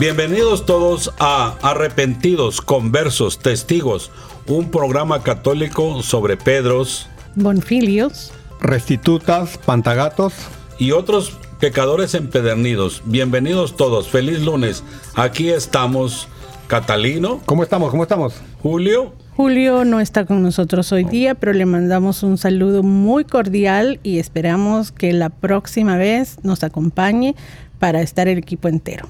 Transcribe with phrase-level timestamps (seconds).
[0.00, 4.10] Bienvenidos todos a Arrepentidos, Conversos, Testigos,
[4.46, 10.32] un programa católico sobre Pedros, Bonfilios, Restitutas, Pantagatos
[10.78, 13.02] y otros pecadores empedernidos.
[13.04, 14.82] Bienvenidos todos, feliz lunes.
[15.16, 16.28] Aquí estamos,
[16.66, 17.42] Catalino.
[17.44, 17.90] ¿Cómo estamos?
[17.90, 18.32] ¿Cómo estamos?
[18.62, 19.12] Julio.
[19.36, 24.18] Julio no está con nosotros hoy día, pero le mandamos un saludo muy cordial y
[24.18, 27.34] esperamos que la próxima vez nos acompañe
[27.78, 29.06] para estar el equipo entero.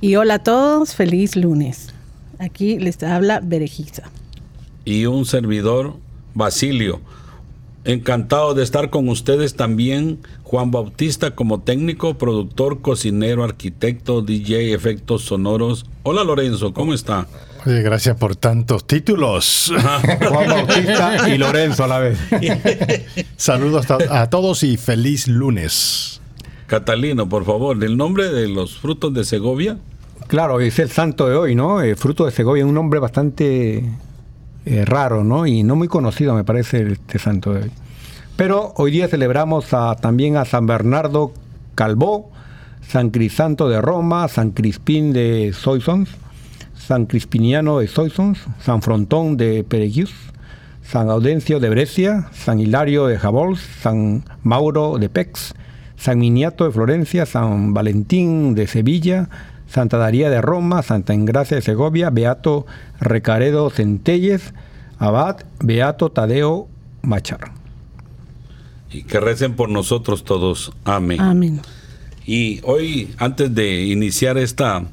[0.00, 1.94] Y hola a todos, feliz lunes.
[2.38, 4.04] Aquí les habla Berejiza.
[4.84, 5.94] Y un servidor,
[6.34, 7.00] Basilio.
[7.84, 15.22] Encantado de estar con ustedes también, Juan Bautista como técnico, productor, cocinero, arquitecto, DJ, efectos
[15.24, 15.84] sonoros.
[16.02, 17.26] Hola Lorenzo, ¿cómo está?
[17.66, 19.70] Oye, gracias por tantos títulos.
[20.18, 22.18] Juan Bautista y Lorenzo a la vez.
[23.36, 26.22] Saludos a todos y feliz lunes.
[26.74, 29.78] Catalino, por favor, el nombre de los frutos de Segovia.
[30.26, 31.80] Claro, es el santo de hoy, ¿no?
[31.80, 33.92] El fruto de Segovia, un nombre bastante
[34.66, 35.46] eh, raro, ¿no?
[35.46, 37.70] Y no muy conocido, me parece, este santo de hoy.
[38.34, 39.66] Pero hoy día celebramos
[40.00, 41.32] también a San Bernardo
[41.76, 42.32] Calvó,
[42.80, 46.08] San Crisanto de Roma, San Crispín de Soissons,
[46.76, 50.12] San Crispiniano de Soissons, San Frontón de Pereguius,
[50.82, 55.54] San Audencio de Brescia, San Hilario de Jabols, San Mauro de Pex,
[56.04, 59.30] San Miniato de Florencia, San Valentín de Sevilla,
[59.66, 62.66] Santa Daría de Roma, Santa Engracia de Segovia, Beato
[63.00, 64.52] Recaredo Centelles,
[64.98, 66.68] Abad, Beato Tadeo
[67.00, 67.52] Machar.
[68.92, 70.74] Y que recen por nosotros todos.
[70.84, 71.22] Amén.
[71.22, 71.62] Amén.
[72.26, 74.84] Y hoy, antes de iniciar esta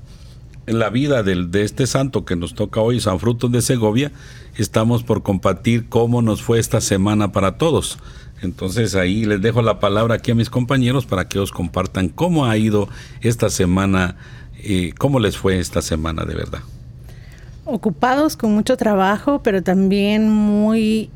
[0.66, 4.13] la vida de este santo que nos toca hoy, San Frutos de Segovia,
[4.55, 7.97] estamos por compartir cómo nos fue esta semana para todos.
[8.41, 12.46] Entonces ahí les dejo la palabra aquí a mis compañeros para que os compartan cómo
[12.46, 12.90] ha ido
[13.22, 14.16] esta semana
[14.63, 16.59] y cómo les fue esta semana de verdad.
[17.66, 21.11] Ocupados con mucho trabajo, pero también muy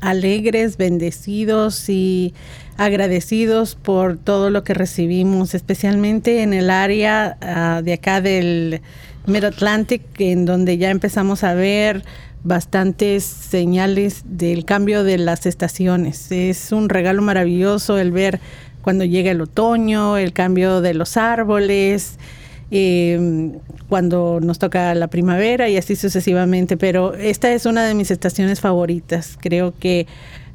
[0.00, 2.32] alegres, bendecidos y
[2.78, 8.80] agradecidos por todo lo que recibimos, especialmente en el área ah, de acá del
[9.26, 12.02] Mid Atlantic, en donde ya empezamos a ver
[12.42, 16.30] bastantes señales del cambio de las estaciones.
[16.32, 18.40] Es un regalo maravilloso el ver
[18.82, 22.18] cuando llega el otoño, el cambio de los árboles,
[22.70, 23.52] eh,
[23.88, 26.76] cuando nos toca la primavera y así sucesivamente.
[26.76, 29.36] Pero esta es una de mis estaciones favoritas.
[29.40, 30.06] Creo que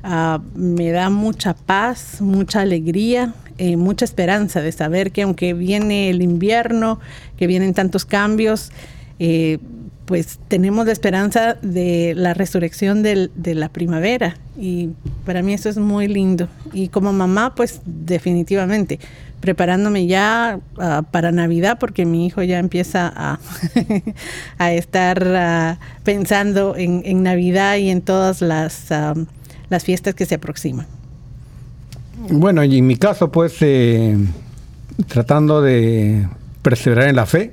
[0.04, 6.10] ah, me da mucha paz, mucha alegría, eh, mucha esperanza de saber que aunque viene
[6.10, 7.00] el invierno,
[7.38, 8.72] que vienen tantos cambios,
[9.20, 9.60] eh,
[10.06, 14.90] pues tenemos la esperanza de la resurrección de la primavera y
[15.26, 16.48] para mí eso es muy lindo.
[16.74, 19.00] Y como mamá, pues definitivamente
[19.46, 23.40] preparándome ya ah, para Navidad porque mi hijo ya empieza a,
[24.58, 29.14] a estar ah, pensando en, Navidad y en todas las, ah,
[29.70, 30.88] las fiestas que se aproximan.
[32.30, 34.18] Bueno, y en mi caso, pues eh,
[35.08, 36.28] tratando de
[36.64, 37.52] perseverar en la fe,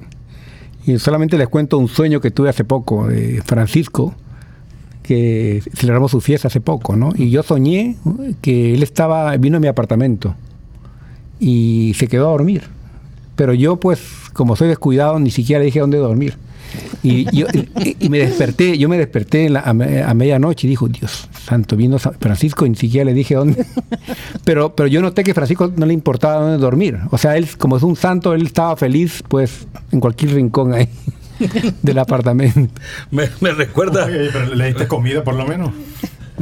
[0.86, 4.14] y solamente les cuento un sueño que tuve hace poco de Francisco,
[5.02, 7.12] que celebramos su fiesta hace poco, ¿no?
[7.16, 7.96] Y yo soñé
[8.40, 10.34] que él estaba, vino a mi apartamento
[11.38, 12.62] y se quedó a dormir.
[13.36, 14.00] Pero yo, pues,
[14.32, 16.36] como soy descuidado, ni siquiera dije dónde dormir.
[17.02, 17.46] Y, yo,
[17.98, 22.70] y, me desperté, yo me desperté a, medianoche y dijo, Dios santo, vino Francisco y
[22.70, 23.64] ni siquiera le dije dónde.
[24.44, 26.98] Pero, pero yo noté que Francisco no le importaba dónde dormir.
[27.10, 30.88] O sea, él, como es un santo, él estaba feliz, pues, en cualquier rincón ahí
[31.82, 32.68] del apartamento.
[33.10, 34.08] Me, recuerda.
[34.08, 35.70] ¿Le diste comida por lo menos?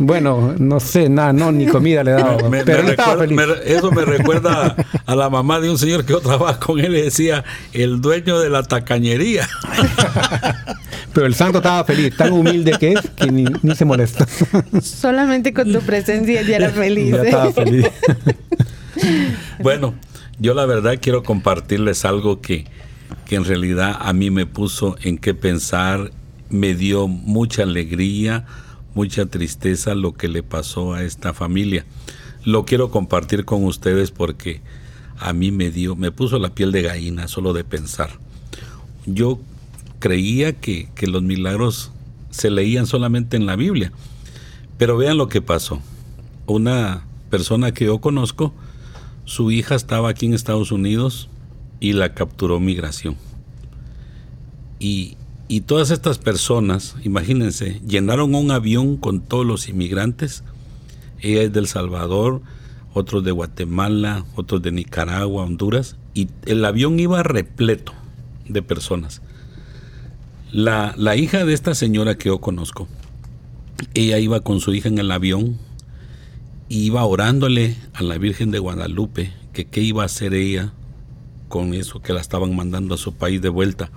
[0.03, 2.39] Bueno, no sé, nada, no, ni comida le daba.
[2.65, 3.39] pero estaba feliz.
[3.67, 4.75] eso me recuerda
[5.05, 7.45] a la mamá de un señor que yo trabajo con él y decía,
[7.75, 9.49] el dueño de la tacañería.
[11.13, 13.45] Pero el santo estaba feliz, tan humilde que es que ni,
[13.75, 14.29] se molesta.
[14.81, 17.11] Solamente con tu presencia ya era feliz.
[17.11, 17.53] Ya estaba ¿eh?
[17.53, 17.87] feliz.
[19.61, 19.95] bueno,
[20.39, 22.65] yo la verdad quiero compartirles algo que,
[23.27, 26.13] que en realidad a mí me puso en qué pensar,
[26.49, 28.45] me dio mucha alegría
[28.95, 31.85] mucha tristeza lo que le pasó a esta familia.
[32.45, 34.61] Lo quiero compartir con ustedes porque
[35.19, 38.11] a mí me dio, me puso la piel de gallina solo de pensar.
[39.07, 39.39] Yo
[39.99, 41.93] creía que, que los milagros
[42.31, 43.93] se leían solamente en la Biblia,
[44.79, 45.81] pero vean lo que pasó.
[46.47, 48.55] Una persona que yo conozco,
[49.25, 51.29] su hija estaba aquí en Estados Unidos
[51.79, 53.17] y la capturó migración.
[54.79, 55.17] Y
[55.51, 60.45] y todas estas personas, imagínense, llenaron un avión con todos los inmigrantes.
[61.19, 62.41] Ella es del Salvador,
[62.95, 67.93] otros de Guatemala, otros de Nicaragua, Honduras, y el avión iba repleto
[68.49, 69.23] de personas.
[70.53, 72.87] La, la hija de esta señora que yo conozco,
[73.95, 75.59] ella iba con su hija en el avión,
[76.69, 80.73] iba orándole a la Virgen de Guadalupe que qué iba a hacer ella
[81.49, 83.91] con eso que la estaban mandando a su país de vuelta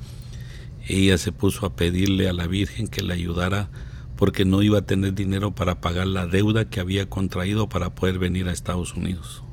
[0.87, 3.69] ella se puso a pedirle a la Virgen que le ayudara
[4.17, 8.19] porque no iba a tener dinero para pagar la deuda que había contraído para poder
[8.19, 9.43] venir a Estados Unidos.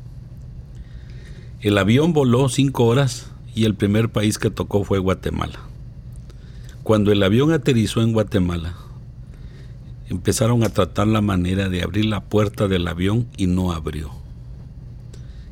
[1.60, 5.60] El avión voló cinco horas y el primer país que tocó fue Guatemala.
[6.82, 8.74] Cuando el avión aterrizó en Guatemala,
[10.08, 14.10] empezaron a tratar la manera de abrir la puerta del avión y no abrió.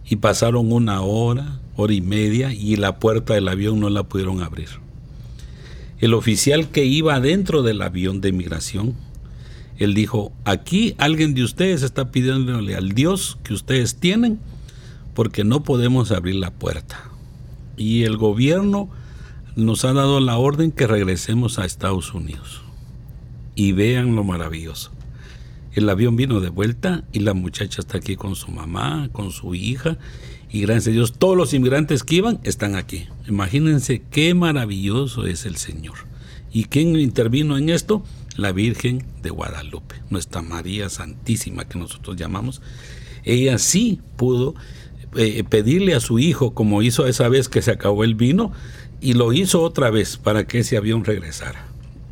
[0.09, 4.43] Y pasaron una hora, hora y media y la puerta del avión no la pudieron
[4.43, 4.88] abrir
[6.01, 8.95] el oficial que iba dentro del avión de migración,
[9.79, 14.41] él dijo, aquí alguien de ustedes está pidiéndole al Dios que ustedes tienen
[15.15, 17.11] porque no podemos abrir la puerta.
[17.77, 18.91] Y el gobierno
[19.57, 22.63] nos ha dado la orden que regresemos a Estados Unidos.
[23.55, 24.93] Y vean lo maravilloso.
[25.73, 29.55] El avión vino de vuelta y la muchacha está aquí con su mamá, con su
[29.55, 29.99] hija
[30.51, 33.07] y gracias a Dios todos los inmigrantes que iban están aquí.
[33.29, 35.97] Imagínense qué maravilloso es el Señor.
[36.53, 38.03] ¿Y quién intervino en esto?
[38.37, 42.63] La Virgen de Guadalupe, nuestra María Santísima que nosotros llamamos.
[43.25, 44.55] Ella sí pudo
[45.17, 48.53] eh, pedirle a su hijo, como hizo esa vez que se acabó el vino,
[49.01, 51.68] y lo hizo otra vez para que ese avión regresara.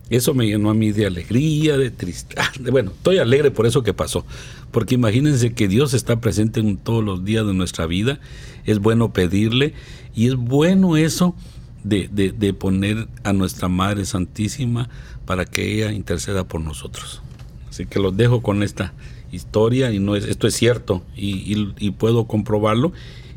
[0.08, 2.52] Eso me llenó a mí de alegría, de tristeza.
[2.70, 4.24] Bueno, estoy alegre por eso que pasó.
[4.70, 8.20] Porque imagínense que Dios está presente en todos los días de nuestra vida.
[8.64, 9.74] Es bueno pedirle
[10.14, 11.34] y es bueno eso
[11.82, 14.88] de, de, poner a nuestra Madre Santísima
[15.24, 17.22] para que ella interceda por nosotros.
[17.68, 18.92] Así que los dejo con esta
[19.30, 22.92] historia y no es, esto es cierto y, y puedo comprobarlo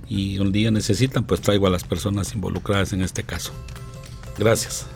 [0.07, 3.51] y un día necesitan pues traigo a las personas involucradas en este caso.
[4.37, 4.87] Gracias.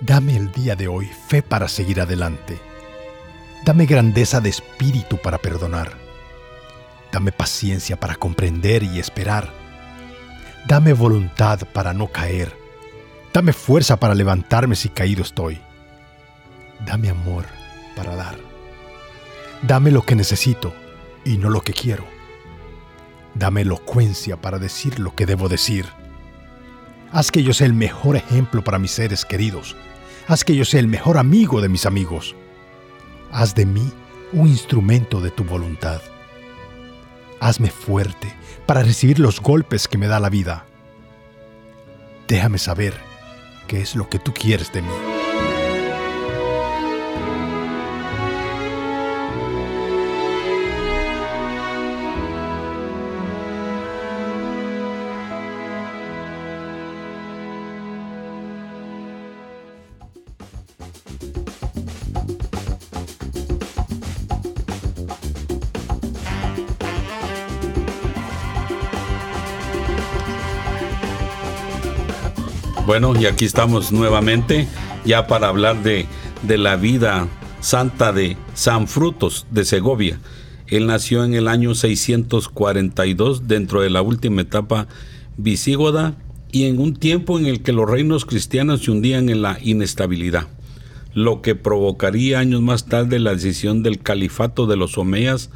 [0.00, 2.58] Dame el día de hoy fe para seguir adelante.
[3.64, 5.92] Dame grandeza de espíritu para perdonar.
[7.12, 9.52] Dame paciencia para comprender y esperar.
[10.66, 12.56] Dame voluntad para no caer.
[13.32, 15.60] Dame fuerza para levantarme si caído estoy.
[16.86, 17.44] Dame amor
[17.94, 18.36] para dar.
[19.62, 20.74] Dame lo que necesito
[21.24, 22.04] y no lo que quiero.
[23.34, 25.86] Dame elocuencia para decir lo que debo decir.
[27.12, 29.76] Haz que yo sea el mejor ejemplo para mis seres queridos.
[30.30, 32.36] Haz que yo sea el mejor amigo de mis amigos.
[33.32, 33.90] Haz de mí
[34.32, 36.00] un instrumento de tu voluntad.
[37.40, 38.32] Hazme fuerte
[38.64, 40.66] para recibir los golpes que me da la vida.
[42.28, 42.94] Déjame saber
[43.66, 45.09] qué es lo que tú quieres de mí.
[72.90, 74.66] Bueno, y aquí estamos nuevamente
[75.04, 76.06] ya para hablar de,
[76.42, 77.28] de la vida
[77.60, 80.18] santa de San Frutos de Segovia.
[80.66, 84.88] Él nació en el año 642 dentro de la última etapa
[85.36, 86.16] visígoda
[86.50, 90.48] y en un tiempo en el que los reinos cristianos se hundían en la inestabilidad,
[91.14, 95.50] lo que provocaría años más tarde la decisión del califato de los Omeyas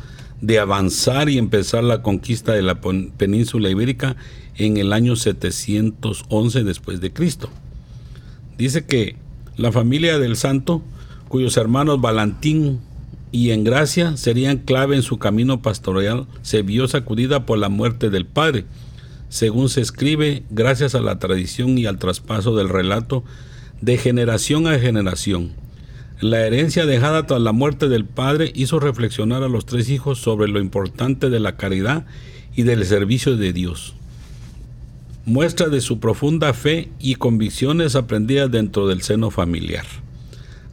[0.47, 4.17] de avanzar y empezar la conquista de la península ibérica
[4.57, 7.49] en el año 711 después de Cristo.
[8.59, 9.17] Dice que
[9.57, 10.83] la familia del santo,
[11.29, 12.81] cuyos hermanos Valentín
[13.33, 18.27] y Engracia serían clave en su camino pastoral, se vio sacudida por la muerte del
[18.27, 18.67] padre.
[19.31, 23.25] Según se escribe, gracias a la tradición y al traspaso del relato
[23.81, 25.53] de generación a generación.
[26.25, 30.49] La herencia dejada tras la muerte del padre hizo reflexionar a los tres hijos sobre
[30.49, 32.07] lo importante de la caridad
[32.57, 33.95] y del servicio de Dios
[35.27, 39.85] muestra de su profunda fe y convicciones aprendidas dentro del seno familiar.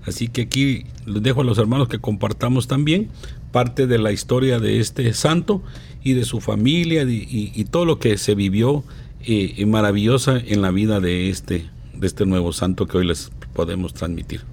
[0.05, 3.10] Así que aquí les dejo a los hermanos que compartamos también
[3.51, 5.62] parte de la historia de este santo
[6.01, 8.86] y de su familia y, todo lo que se vivió
[9.25, 13.93] eh, maravillosa en la vida de este, de este nuevo santo que hoy les podemos
[13.93, 14.43] transmitir.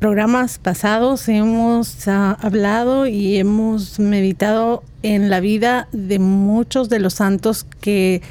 [0.00, 7.14] Programas pasados hemos ah, hablado y hemos meditado en la vida de muchos de los
[7.14, 8.22] santos que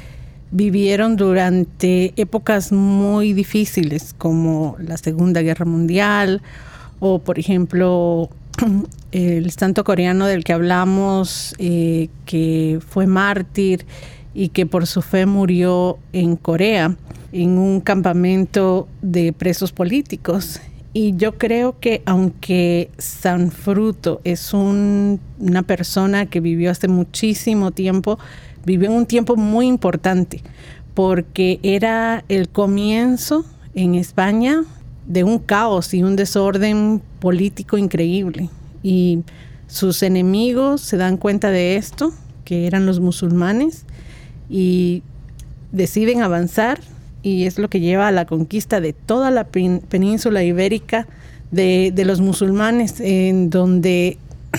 [0.50, 6.42] vivieron durante épocas muy difíciles como la Segunda Guerra Mundial
[6.98, 8.28] o por ejemplo
[9.12, 13.86] el santo coreano del que hablamos eh, que fue mártir
[14.34, 16.96] y que por su fe murió en Corea
[17.30, 20.60] en un campamento de presos políticos
[20.92, 28.18] y yo creo que aunque San Fruto es una persona que vivió hace muchísimo tiempo,
[28.64, 30.42] vivió en un tiempo muy importante
[30.94, 33.44] porque era el comienzo
[33.74, 34.64] en España
[35.06, 38.50] de un caos y un desorden político increíble.
[38.82, 39.20] Y
[39.66, 42.12] sus enemigos se dan cuenta de esto,
[42.44, 43.84] que eran los musulmanes,
[44.48, 45.02] y
[45.72, 46.80] deciden avanzar
[47.22, 51.06] y es lo que lleva a la conquista de toda la península ibérica
[51.50, 54.18] de, de los musulmanes, en donde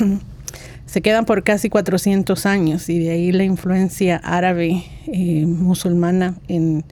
[0.86, 6.84] se quedan por casi 400 años y de ahí la influencia árabe eh, musulmana en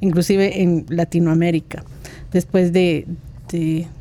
[0.00, 1.84] inclusive en Latinoamérica
[2.32, 3.06] después de,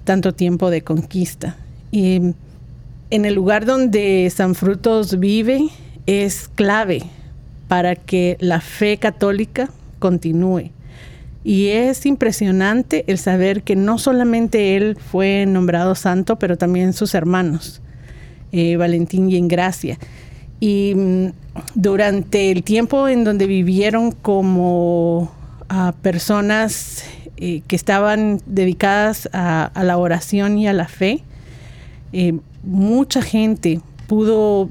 [0.04, 1.58] tanto tiempo de conquista.
[1.92, 2.34] Y
[3.10, 5.70] en el lugar donde San Frutos vive
[6.06, 7.02] es clave
[7.68, 10.70] para que la fe católica continúe
[11.50, 17.16] y es impresionante el saber que no solamente él fue nombrado santo, pero también sus
[17.16, 17.82] hermanos.
[18.52, 19.98] Eh, Valentín y en Gracia.
[20.60, 21.26] Y mm,
[21.74, 25.32] durante el tiempo en donde vivieron como
[26.04, 27.04] personas
[27.38, 31.24] eh, que estaban dedicadas a, la oración y a la fe,
[32.14, 34.70] eh, mucha gente pudo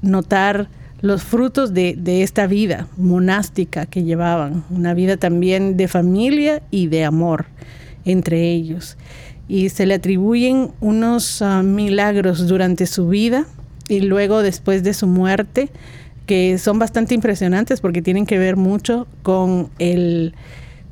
[0.00, 0.68] notar
[1.04, 7.04] los frutos de, esta vida monástica que llevaban, una vida también de familia y de
[7.04, 7.44] amor
[8.06, 8.96] entre ellos
[9.46, 13.44] y se le atribuyen unos ah, milagros durante su vida
[13.86, 15.68] y luego después de su muerte
[16.24, 20.34] que son bastante impresionantes porque tienen que ver mucho con el,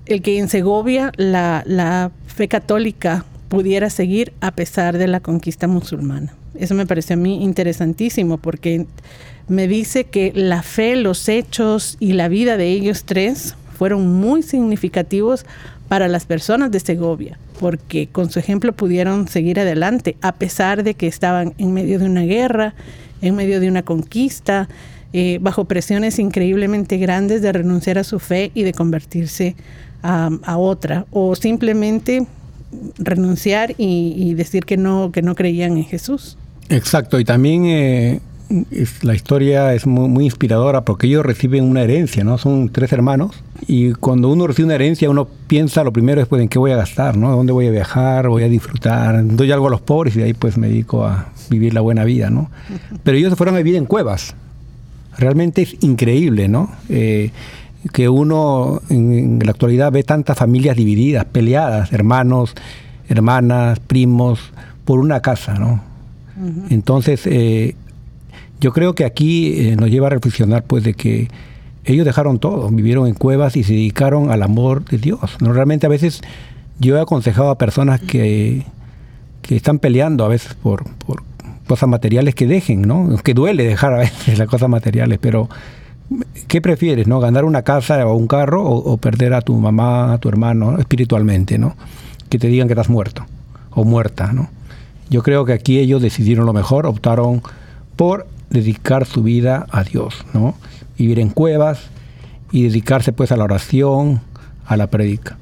[0.04, 6.34] que en Segovia la fe católica pudiera seguir a pesar de la conquista musulmana.
[6.54, 8.86] Eso me pareció a mí interesantísimo porque
[9.48, 14.42] me dice que la fe, los hechos y la vida de ellos tres fueron muy
[14.42, 15.44] significativos
[15.88, 20.94] para las personas de Segovia, porque con su ejemplo pudieron seguir adelante, a pesar de
[20.94, 22.74] que estaban en medio de una guerra,
[23.20, 24.68] en medio de una conquista,
[25.12, 29.54] eh, bajo presiones increíblemente grandes de renunciar a su fe y de convertirse
[30.02, 32.26] a, otra, o simplemente
[32.98, 36.38] renunciar y, decir que no, que no creían en Jesús.
[36.72, 38.20] Exacto, y también eh,
[39.02, 42.38] la historia es muy, inspiradora porque ellos reciben una herencia, ¿no?
[42.38, 46.40] Son tres hermanos y cuando uno recibe una herencia uno piensa lo primero es pues
[46.40, 47.30] en qué voy a gastar, ¿no?
[47.36, 48.28] ¿Dónde voy a viajar?
[48.28, 49.22] ¿Voy a disfrutar?
[49.36, 52.04] Doy algo a los pobres y de ahí pues me dedico a vivir la buena
[52.04, 52.50] vida, ¿no?
[53.04, 54.34] Pero ellos se fueron a vivir en cuevas.
[55.18, 56.70] Realmente es increíble, ¿no?
[56.88, 57.32] Eh,
[57.92, 62.54] que uno en, la actualidad ve tantas familias divididas, peleadas, hermanos,
[63.10, 64.40] hermanas, primos,
[64.86, 65.91] por una casa, ¿no?
[66.70, 67.74] Entonces, eh,
[68.60, 71.28] yo creo que aquí eh, nos lleva a reflexionar pues de que
[71.84, 75.36] ellos dejaron todo, vivieron en cuevas y se dedicaron al amor de Dios.
[75.40, 75.52] ¿no?
[75.52, 76.22] Realmente a veces
[76.78, 78.64] yo he aconsejado a personas que,
[79.42, 81.22] que están peleando a veces por, por
[81.66, 83.16] cosas materiales que dejen, ¿no?
[83.22, 85.48] Que duele dejar a veces las cosas materiales, pero
[86.48, 87.20] ¿qué prefieres, no?
[87.20, 91.58] ¿Ganar una casa o un carro o, perder a tu mamá, a tu hermano espiritualmente,
[91.58, 91.76] ¿no?
[92.28, 93.26] Que te digan que estás muerto
[93.70, 94.50] o muerta, ¿no?
[95.12, 97.42] Yo creo que aquí ellos decidieron lo mejor, optaron
[97.96, 100.54] por dedicar su vida a Dios, ¿no?
[100.96, 101.80] Vivir en cuevas
[102.50, 104.22] y dedicarse pues a la oración,
[104.64, 105.36] a la predica.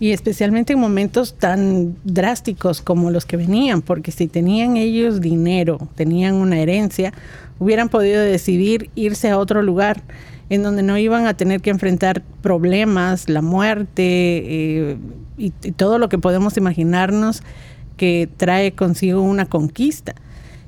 [0.00, 5.78] Y especialmente en momentos tan drásticos como los que venían, porque si tenían ellos dinero,
[5.94, 7.12] tenían una herencia,
[7.60, 10.02] hubieran podido decidir irse a otro lugar
[10.50, 14.96] en donde no iban a tener que enfrentar problemas, la muerte eh,
[15.38, 17.44] y, todo lo que podemos imaginarnos
[18.02, 20.16] que trae consigo una conquista.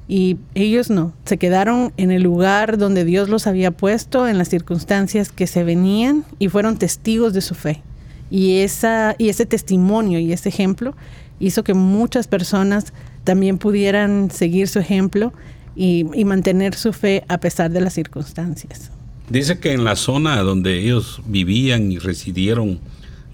[0.06, 4.48] Y ellos no, se quedaron en el lugar donde Dios los había puesto, en las
[4.48, 7.82] circunstancias que se venían y fueron testigos de su fe.
[8.30, 10.94] Y, esa, y ese testimonio y ese ejemplo
[11.40, 12.92] hizo que muchas personas
[13.24, 15.32] también pudieran seguir su ejemplo
[15.74, 18.92] y, mantener su fe a pesar de las circunstancias.
[19.28, 22.78] Dice que en la zona donde ellos vivían y residieron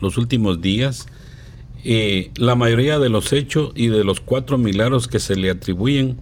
[0.01, 1.07] los últimos días,
[2.37, 6.19] la mayoría de los hechos y de los cuatro milagros que se le atribuyen,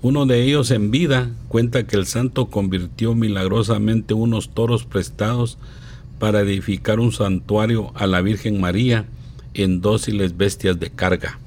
[0.00, 5.58] uno de ellos en vida cuenta que el santo convirtió milagrosamente unos toros prestados
[6.18, 9.06] para edificar un santuario a la Virgen María
[9.54, 11.38] en dóciles bestias de carga.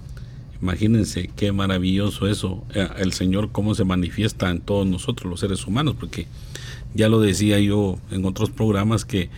[0.62, 5.66] Imagínense qué maravilloso eso, eh, el Señor cómo se manifiesta en todos nosotros los seres
[5.66, 6.28] humanos, porque
[6.94, 9.30] ya lo decía yo en otros programas que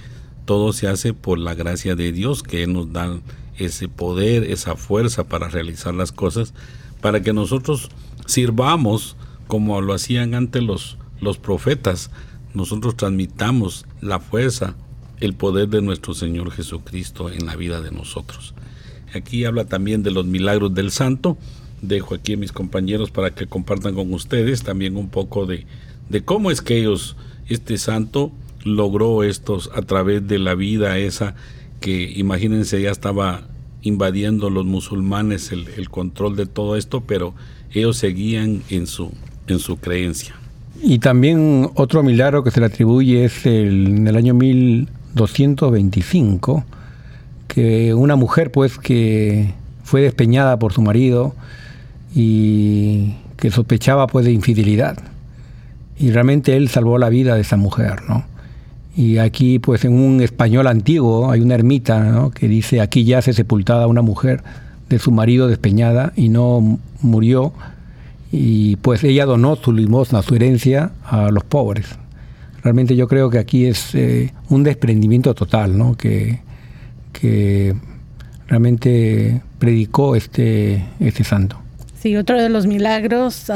[0.46, 3.20] todo se hace por la gracia de Dios, que nos da
[3.58, 6.54] ese poder, esa fuerza para realizar las cosas,
[7.02, 7.90] para que nosotros
[8.26, 9.16] sirvamos
[9.48, 12.12] como lo hacían antes los, los profetas,
[12.54, 14.76] nosotros transmitamos la fuerza,
[15.20, 18.54] el poder de nuestro Señor Jesucristo en la vida de nosotros.
[19.14, 21.38] Aquí habla también de los milagros del santo.
[21.82, 25.66] Dejo aquí a mis compañeros para que compartan con ustedes también un poco de,
[26.10, 27.16] de cómo es que ellos,
[27.48, 28.32] este santo,
[28.64, 31.36] logró estos a través de la vida esa
[31.84, 33.42] que imagínense ya estaba
[33.82, 37.34] invadiendo los musulmanes el, el, control de todo esto, pero
[37.74, 39.12] ellos seguían en su,
[39.48, 40.34] en su creencia.
[40.82, 46.64] Y también otro milagro que se le atribuye es el, en el año 1225,
[47.50, 51.36] que una mujer pues que fue despeñada por su marido
[52.16, 54.98] y que sospechaba pues de infidelidad.
[56.00, 58.32] Y realmente él salvó la vida de esa mujer, ¿no?
[58.96, 62.32] Y aquí pues en un español antiguo hay una ermita ¿no?
[62.32, 64.44] que dice aquí yace sepultada una mujer
[64.90, 67.54] de su marido despeñada y no murió
[68.32, 71.86] y pues ella donó su limosna, su herencia a los pobres.
[72.64, 75.96] Realmente yo creo que aquí es eh, un desprendimiento total, ¿no?
[75.96, 76.40] Que,
[77.12, 77.76] que
[78.48, 81.58] realmente predicó este, este santo.
[82.00, 83.52] Sí, otro de los milagros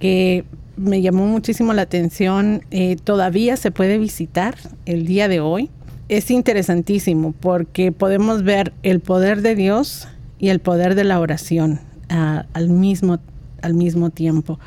[0.00, 0.44] que
[0.78, 5.70] me llamó muchísimo la atención, eh, todavía se puede visitar el día de hoy.
[6.08, 11.80] Es interesantísimo porque podemos ver el poder de Dios y el poder de la oración
[12.08, 13.18] al, mismo,
[13.60, 14.58] al mismo tiempo.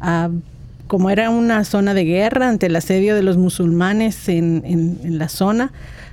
[0.00, 0.28] Ah,
[0.86, 5.28] como era una zona de guerra ante el asedio de los musulmanes en, en la
[5.28, 5.72] zona,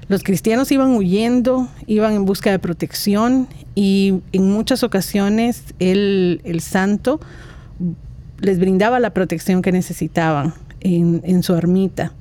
[0.10, 7.20] los cristianos iban huyendo, iban en busca de protección y en muchas ocasiones el, santo
[8.40, 12.14] les brindaba la protección que necesitaban en, su ermita.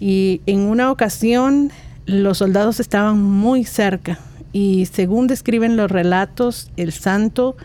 [0.00, 1.70] Y en una ocasión
[2.06, 4.18] los soldados estaban muy cerca
[4.52, 7.56] y según describen los relatos, el santo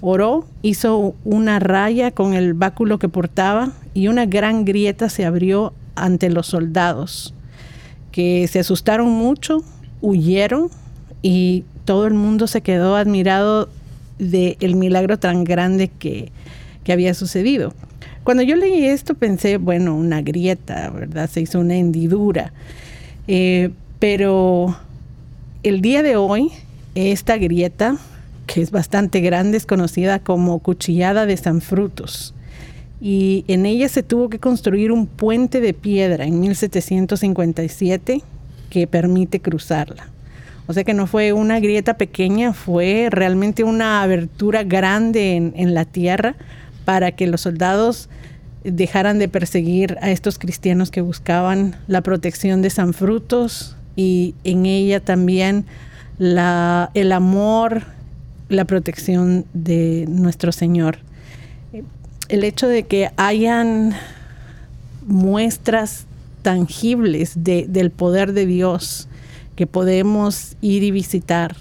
[0.00, 5.72] oró, hizo una raya con el báculo que portaba y una gran grieta se abrió
[5.94, 7.32] ante los soldados
[8.16, 9.62] que se asustaron mucho,
[10.00, 10.70] huyeron
[11.20, 13.68] y todo el mundo se quedó admirado
[14.18, 16.32] del el milagro tan grande que,
[16.92, 17.74] había sucedido.
[18.24, 21.30] Cuando yo leí esto pensé, bueno, una grieta, ¿verdad?
[21.30, 22.52] Se hizo una hendidura.
[23.28, 24.76] Eh, pero
[25.62, 26.50] el día de hoy,
[26.94, 27.96] esta grieta,
[28.46, 32.34] que es bastante grande, es conocida como cuchillada de San Frutos.
[32.98, 38.22] y en ella se tuvo que construir un puente de piedra en 1757
[38.70, 40.08] que permite cruzarla.
[40.66, 45.84] O sea que no fue una grieta pequeña, fue realmente una abertura grande en, la
[45.84, 46.34] tierra
[46.86, 48.08] para que los soldados
[48.64, 54.66] dejaran de perseguir a estos cristianos que buscaban la protección de San Frutos y en
[54.66, 55.66] ella también
[56.18, 57.82] el amor,
[58.48, 60.98] la protección de nuestro Señor.
[62.28, 63.92] El hecho de que hayan
[65.06, 66.06] muestras
[66.42, 69.08] tangibles del poder de Dios
[69.56, 71.56] que podemos ir y visitar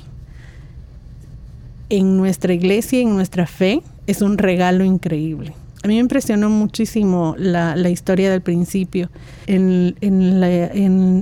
[1.89, 5.53] en nuestra iglesia en nuestra fe es un regalo increíble.
[5.83, 9.11] A mí me impresionó muchísimo la, historia del principio,
[9.45, 9.95] en,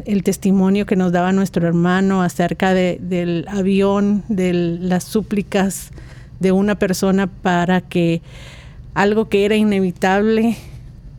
[0.06, 5.92] el testimonio que nos daba nuestro hermano acerca del avión, de las súplicas
[6.40, 8.22] de una persona para que
[8.94, 10.56] algo que era inevitable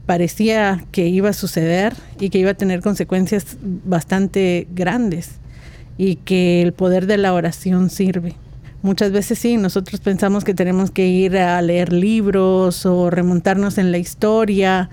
[0.07, 5.33] parecía que iba a suceder y que iba a tener consecuencias bastante grandes
[5.99, 8.37] y que el poder de la oración sirve.
[8.85, 13.91] Muchas veces sí, nosotros pensamos que tenemos que ir a leer libros o remontarnos en
[13.91, 14.91] la historia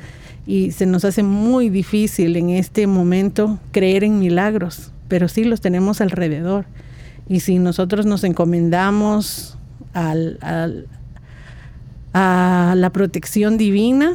[0.47, 5.59] y se nos hace muy difícil en este momento creer en milagros, pero sí los
[5.59, 6.67] tenemos alrededor.
[7.27, 9.57] Y si nosotros nos encomendamos
[9.91, 10.39] al,
[12.13, 14.13] a la protección divina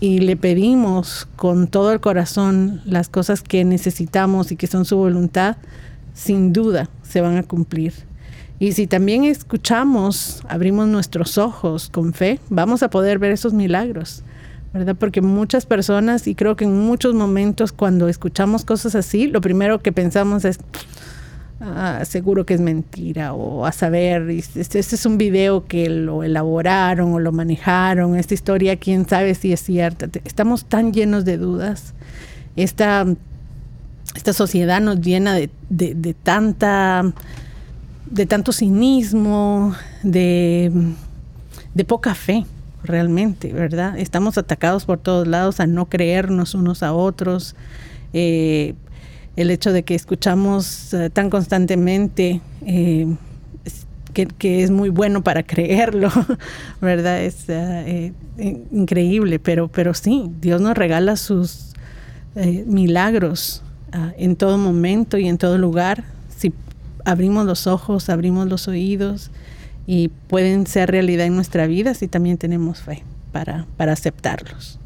[0.00, 4.96] y le pedimos con todo el corazón las cosas que necesitamos y que son su
[4.96, 5.58] voluntad,
[6.14, 8.08] sin duda se van a cumplir.
[8.60, 14.22] Y si también escuchamos, abrimos nuestros ojos con fe, vamos a poder ver esos milagros,
[14.74, 14.94] ¿verdad?
[14.94, 19.80] Porque muchas personas, y creo que en muchos momentos cuando escuchamos cosas así, lo primero
[19.80, 20.58] que pensamos es,
[21.62, 26.22] ah, seguro que es mentira, o a saber, este, este, es un video que lo
[26.22, 30.06] elaboraron o lo manejaron, esta historia, quién sabe si es cierta.
[30.24, 31.94] Estamos tan llenos de dudas.
[32.56, 33.06] Esta
[34.14, 37.12] esta sociedad nos llena de, tanta
[38.10, 40.72] de tanto cinismo, de,
[41.86, 42.44] poca fe,
[42.82, 43.98] realmente, ¿verdad?
[43.98, 47.56] Estamos atacados por todos lados a no creernos unos a otros.
[48.12, 48.74] Eh,
[49.36, 53.06] el hecho de que escuchamos eh, tan constantemente eh,
[54.12, 56.10] que, es muy bueno para creerlo,
[56.80, 57.22] ¿verdad?
[57.22, 57.46] Es
[58.70, 61.74] increíble, pero, pero sí, Dios nos regala sus
[62.34, 66.04] milagros Ah, en todo momento y en todo lugar.
[67.04, 69.30] Abrimos los ojos, abrimos los oídos
[69.86, 74.78] y pueden ser realidad en nuestra vida si también tenemos fe para, para aceptarlos.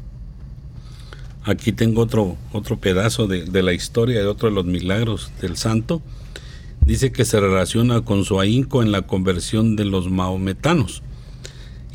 [1.43, 5.57] Aquí tengo otro, otro pedazo de, de, la historia de otro de los milagros del
[5.57, 6.01] santo.
[6.81, 11.03] Dice que se relaciona con su ahínco en la conversión de los maometanos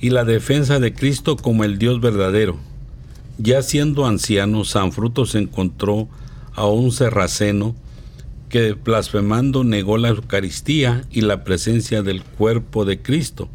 [0.01, 2.59] y la defensa de Cristo como el Dios verdadero.
[3.39, 6.09] Ya siendo anciano, San Fruto se encontró
[6.55, 7.75] a un serraceno
[8.51, 13.49] que blasfemando negó la Eucaristía y la presencia del cuerpo de Cristo,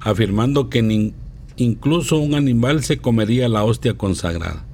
[0.00, 1.12] afirmando que
[1.56, 4.64] incluso un animal se comería la hostia consagrada.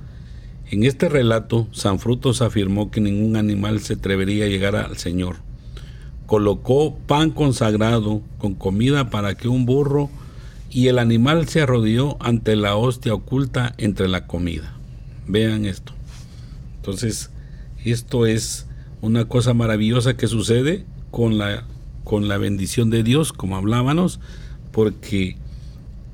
[0.70, 5.36] En este relato, San Frutos afirmó que ningún animal se atrevería a llegar al Señor.
[6.26, 10.10] Colocó pan consagrado con comida para que un burro
[10.70, 14.74] y el animal se arrodilló ante la hostia oculta entre la comida.
[15.26, 15.92] Vean esto.
[16.76, 17.30] Entonces,
[17.84, 18.65] esto es
[19.06, 21.64] una cosa maravillosa que sucede con la,
[22.02, 24.18] con la bendición de Dios, como hablábamos,
[24.72, 25.36] porque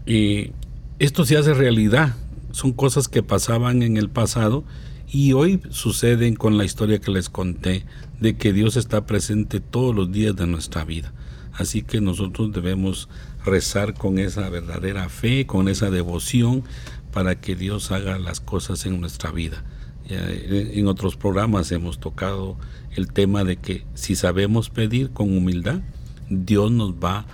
[0.07, 0.53] eh,
[0.99, 2.15] esto se hace realidad.
[2.53, 4.65] Son cosas que pasaban en el pasado
[5.11, 7.87] y hoy suceden con la historia que les conté
[8.21, 11.15] de que Dios está presente todos los días de nuestra vida.
[11.55, 13.09] Así que nosotros debemos
[13.45, 16.63] rezar con esa verdadera fe, con esa devoción,
[17.11, 19.65] para que Dios haga las cosas en nuestra vida.
[20.09, 22.59] Eh, en otros programas hemos tocado
[22.95, 25.81] el tema de que si sabemos pedir con humildad,
[26.29, 27.27] Dios nos va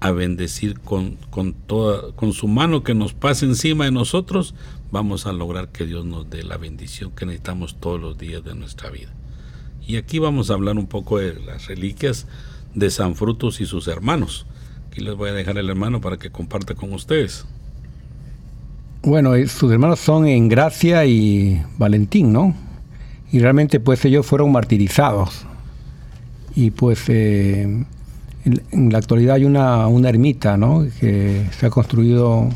[0.00, 4.54] a bendecir con, con, toda, con su mano que nos pase encima de nosotros,
[4.90, 8.54] vamos a lograr que Dios nos dé la bendición que necesitamos todos los días de
[8.54, 9.12] nuestra vida.
[9.86, 12.26] Y aquí vamos a hablar un poco de las reliquias
[12.74, 14.46] de San Frutos y sus hermanos.
[14.88, 17.46] Aquí les voy a dejar el hermano para que comparte con ustedes.
[19.02, 22.54] Bueno, eh, sus hermanos son en Gracia y Valentín, ¿no?
[23.30, 25.44] Y realmente pues ellos fueron martirizados.
[26.54, 27.84] Y pues eh,
[28.44, 30.86] en, la actualidad hay una, ermita, ¿no?
[31.00, 32.48] Que se ha construido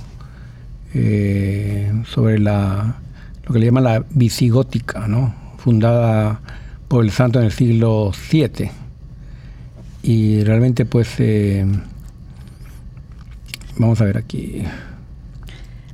[0.94, 2.96] eh, sobre la,
[3.44, 5.34] lo que le llaman la visigótica, ¿no?
[5.58, 6.40] Fundada
[6.88, 8.70] por el santo en el siglo VII.
[10.02, 11.16] Y realmente pues,
[13.78, 14.64] vamos a ver aquí.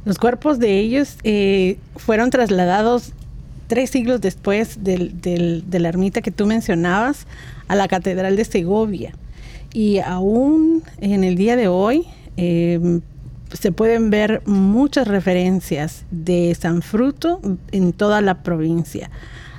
[0.08, 3.12] Los cuerpos de ellos eh, fueron trasladados
[3.68, 7.26] tres siglos después de la ermita que tú mencionabas
[7.68, 9.12] a la Catedral de Segovia.
[9.72, 13.02] Y aún en el día de hoy em,
[13.52, 19.10] se pueden ver muchas referencias de San Fruto en toda la provincia.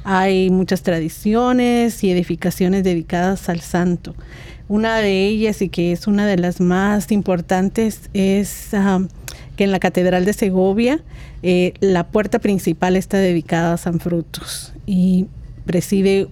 [0.04, 4.16] Hay muchas tradiciones y edificaciones dedicadas al santo.
[4.68, 8.74] Una de ellas y que es una de las más importantes es
[9.60, 11.02] que en la Catedral de Segovia
[11.44, 15.28] eh, la puerta principal está dedicada a San Frutos y
[15.66, 16.30] preside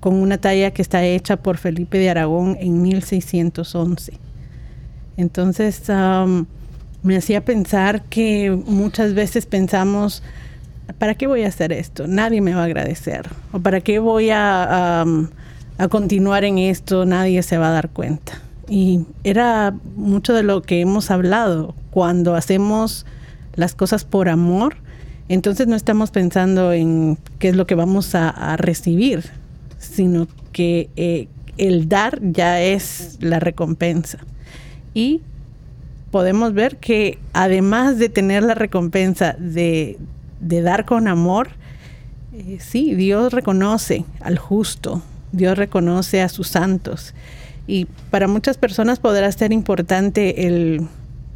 [0.00, 4.14] con una talla que está hecha por Felipe de Aragón en 1611.
[5.18, 5.82] Entonces
[7.02, 10.22] me hacía pensar que muchas veces pensamos,
[10.98, 12.06] ¿para qué voy a hacer esto?
[12.06, 13.28] Nadie me va a agradecer.
[13.52, 15.04] ¿O para qué voy a,
[15.76, 17.04] a continuar en esto?
[17.04, 18.40] Nadie se va a dar cuenta.
[18.66, 21.74] Y era mucho de lo que hemos hablado.
[21.96, 23.06] Cuando hacemos
[23.54, 24.76] las cosas por amor,
[25.30, 29.24] entonces no estamos pensando en qué es lo que vamos a, recibir,
[29.78, 34.18] sino que eh, el dar ya es la recompensa.
[34.92, 35.22] Y
[36.10, 39.96] podemos ver que además de tener la recompensa de,
[40.38, 41.48] dar con amor,
[42.34, 45.00] eh, sí, Dios reconoce al justo,
[45.32, 47.14] Dios reconoce a sus santos.
[47.66, 50.86] Y para muchas personas podrá ser importante el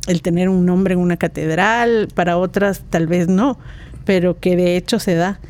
[0.07, 3.59] el tener un nombre en una catedral, para otras tal vez no,
[4.05, 5.41] pero que de hecho se da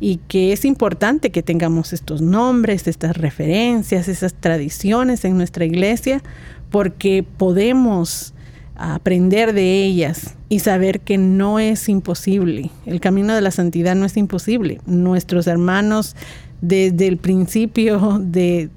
[0.00, 6.22] y que es importante que tengamos estos nombres, estas referencias, esas tradiciones en nuestra iglesia,
[6.70, 8.32] porque podemos
[8.76, 12.70] aprender de ellas y saber que no es imposible.
[12.86, 14.80] El camino de la santidad no es imposible.
[14.86, 16.16] Nuestros hermanos
[16.62, 18.70] desde el principio de,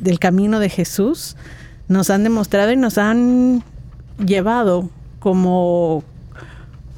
[0.00, 1.36] del camino de Jesús
[1.88, 3.62] nos han demostrado y nos han
[4.18, 6.02] llevado como,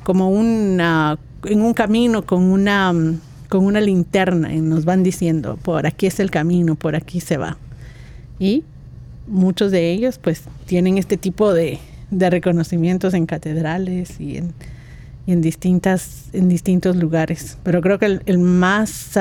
[0.03, 2.93] como una, en un camino con una,
[3.49, 7.37] con una linterna y nos van diciendo, por aquí es el camino, por aquí se
[7.37, 7.57] va.
[8.39, 8.65] Y
[9.27, 11.79] muchos de ellos pues tienen este tipo de,
[12.11, 14.53] de reconocimientos en catedrales y en,
[15.27, 17.59] en, distintas, en distintos lugares.
[17.63, 19.19] Pero creo que el, más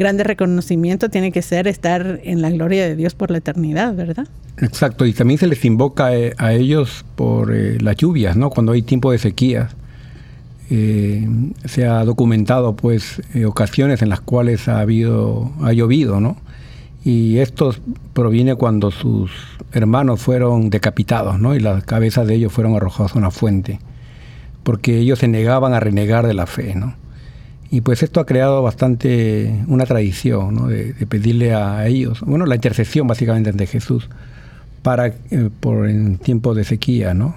[0.00, 4.26] grande reconocimiento tiene que ser estar en la gloria de Dios por la eternidad, ¿verdad?
[4.56, 8.48] Exacto, y también se les invoca eh, a ellos por eh, las lluvias, ¿no?
[8.48, 9.68] Cuando hay tiempo de sequía.
[10.70, 11.28] Eh,
[11.64, 16.36] se ha documentado pues ocasiones en las cuales ha habido ha llovido, ¿no?
[17.04, 17.74] Y esto
[18.14, 19.32] proviene cuando sus
[19.72, 21.54] hermanos fueron decapitados, ¿no?
[21.54, 23.80] Y las cabezas de ellos fueron arrojadas a una fuente,
[24.62, 26.94] porque ellos se negaban a renegar de la fe, ¿no?
[27.70, 33.06] Y pues esto ha creado bastante una tradición, de, pedirle a ellos, bueno, la intercesión
[33.06, 34.08] básicamente de Jesús,
[34.82, 37.36] para eh, por en tiempos de sequía, ¿no?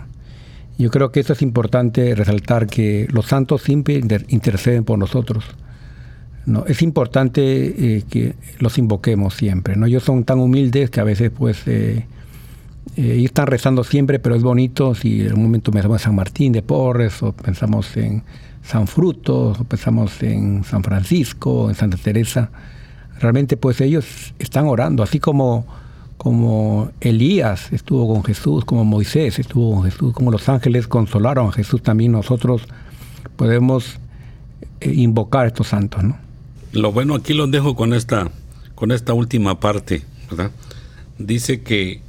[0.77, 5.45] Yo creo que eso es importante resaltar que los santos siempre interceden por nosotros.
[6.45, 6.65] ¿no?
[6.65, 7.41] Es importante
[7.97, 9.75] eh, que los invoquemos siempre.
[9.75, 9.85] ¿no?
[9.85, 12.05] Ellos son tan humildes que a veces pues eh,
[12.97, 16.51] ellos están rezando siempre, pero es bonito si en un momento pensamos en San Martín
[16.51, 18.23] de Porres o pensamos en
[18.63, 22.49] San Frutos o pensamos en San Francisco, en Santa Teresa.
[23.19, 25.65] Realmente pues ellos están orando, así como
[26.17, 31.51] como Elías estuvo con Jesús, como Moisés estuvo con Jesús, como los ángeles consolaron a
[31.51, 32.61] Jesús, también nosotros
[33.35, 33.97] podemos
[34.79, 36.01] eh, invocar a estos santos.
[36.71, 38.31] Lo bueno aquí los dejo con esta,
[38.73, 40.03] con esta última parte.
[41.17, 42.01] Dice que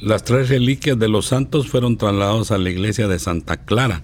[0.00, 4.02] las tres reliquias de los santos fueron trasladados a la iglesia de Santa Clara,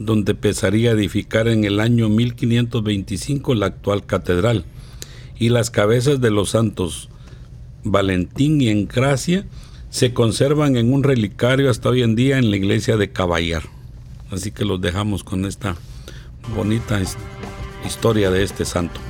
[0.00, 4.64] donde empezaría a edificar en el año 1525 la actual catedral.
[5.38, 7.10] Y las cabezas de los santos
[7.84, 9.46] Valentín y Encracia
[9.90, 13.62] se conservan en un relicario hasta hoy en día en la iglesia de Caballar.
[14.30, 15.76] Así que los dejamos con esta
[16.56, 17.00] bonita
[17.84, 19.00] historia de este santo.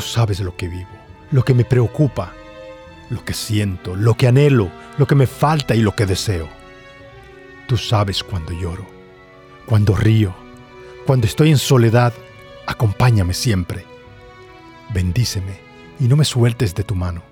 [0.00, 0.90] Sabes lo que vivo,
[1.30, 2.32] lo que me preocupa,
[3.10, 6.48] lo que siento, lo que anhelo, lo que me falta y lo que deseo.
[7.66, 8.86] Tú sabes cuando lloro,
[9.66, 10.34] cuando río,
[11.06, 12.12] cuando estoy en soledad,
[12.66, 13.84] acompáñame siempre.
[14.92, 15.58] Bendíceme
[16.00, 17.22] y no me sueltes de tu mano,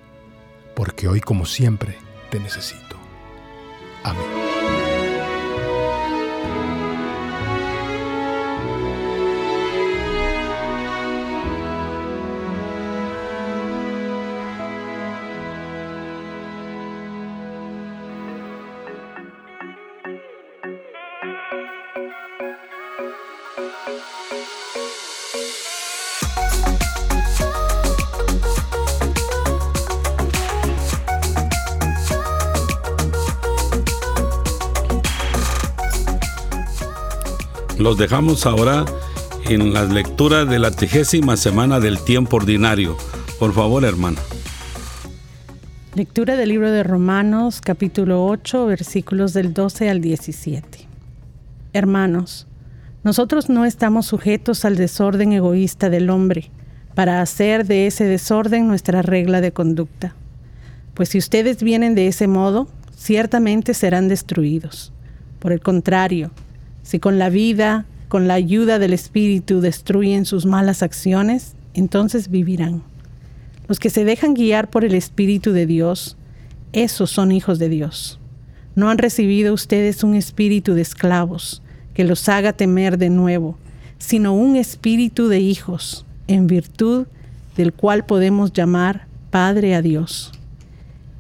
[0.74, 1.98] porque hoy como siempre
[2.30, 2.96] te necesito.
[4.04, 4.39] Amén.
[37.80, 38.84] Los dejamos ahora
[39.48, 42.94] en la lectura de la trigésima semana del tiempo ordinario.
[43.38, 44.20] Por favor, hermana.
[45.94, 50.86] Lectura del libro de Romanos, capítulo 8, versículos del 12 al 17.
[51.72, 52.46] Hermanos,
[53.02, 56.50] nosotros no estamos sujetos al desorden egoísta del hombre
[56.94, 60.14] para hacer de ese desorden nuestra regla de conducta.
[60.92, 64.92] Pues si ustedes vienen de ese modo, ciertamente serán destruidos.
[65.38, 66.30] Por el contrario,
[66.90, 72.82] si con la vida, con la ayuda del Espíritu destruyen sus malas acciones, entonces vivirán.
[73.68, 76.16] Los que se dejan guiar por el Espíritu de Dios,
[76.72, 78.18] esos son hijos de Dios.
[78.74, 81.62] No han recibido ustedes un espíritu de esclavos
[81.94, 83.56] que los haga temer de nuevo,
[83.98, 87.06] sino un espíritu de hijos, en virtud
[87.56, 90.32] del cual podemos llamar Padre a Dios.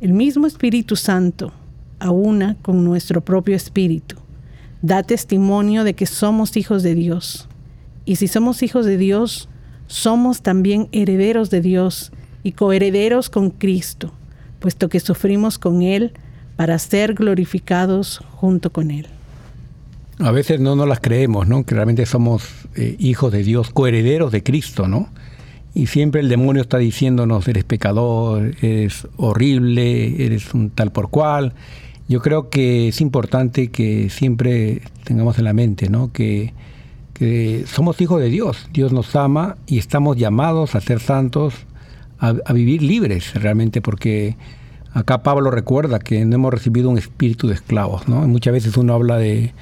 [0.00, 1.52] El mismo Espíritu Santo,
[2.00, 4.19] aúna con nuestro propio espíritu
[4.82, 7.48] da testimonio de que somos hijos de Dios.
[8.04, 9.48] Y si somos hijos de Dios,
[9.86, 12.12] somos también herederos de Dios
[12.42, 14.12] y coherederos con Cristo,
[14.58, 16.12] puesto que sufrimos con Él
[16.56, 19.06] para ser glorificados junto con Él.
[20.18, 21.64] A veces no nos las creemos, ¿no?
[21.64, 22.44] Que realmente somos
[22.76, 25.08] eh, hijos de Dios, coherederos de Cristo, ¿no?
[25.74, 31.54] Y siempre el demonio está diciéndonos, eres pecador, eres horrible, eres un tal por cual,
[32.10, 36.12] yo creo que es importante que siempre tengamos en la mente, ¿no?
[36.12, 36.52] Que,
[37.66, 38.66] somos hijos de Dios.
[38.72, 41.54] Dios nos ama y estamos llamados a ser santos,
[42.18, 44.36] a, vivir libres realmente, porque
[44.92, 48.26] acá Pablo recuerda que no hemos recibido un espíritu de esclavos, ¿no?
[48.26, 49.52] muchas veces uno habla de,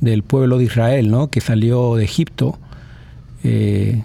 [0.00, 1.28] del pueblo de Israel, ¿no?
[1.28, 2.56] Que salió de Egipto.
[3.42, 4.02] Eh,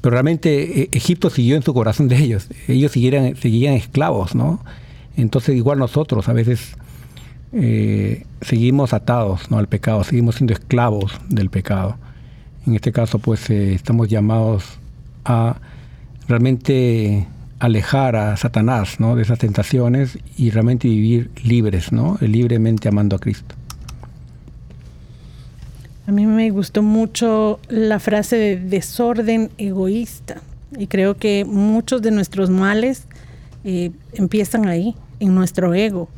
[0.00, 2.48] pero realmente eh, Egipto siguió en su corazón de ellos.
[2.68, 4.64] Ellos siguieran, seguían esclavos, ¿no?
[5.16, 6.76] Entonces igual nosotros a veces
[7.52, 11.96] eh, seguimos atados al pecado, seguimos siendo esclavos del pecado.
[12.66, 14.78] En este caso, pues eh, estamos llamados
[15.24, 15.56] a
[16.28, 17.26] realmente
[17.58, 19.16] alejar a Satanás ¿no?
[19.16, 22.16] de esas tentaciones y realmente vivir libres, ¿no?
[22.20, 23.54] libremente amando a Cristo.
[26.06, 30.40] A mí me gustó mucho la frase de desorden egoísta
[30.76, 33.04] y creo que muchos de nuestros males
[33.64, 36.08] eh, empiezan ahí, en nuestro ego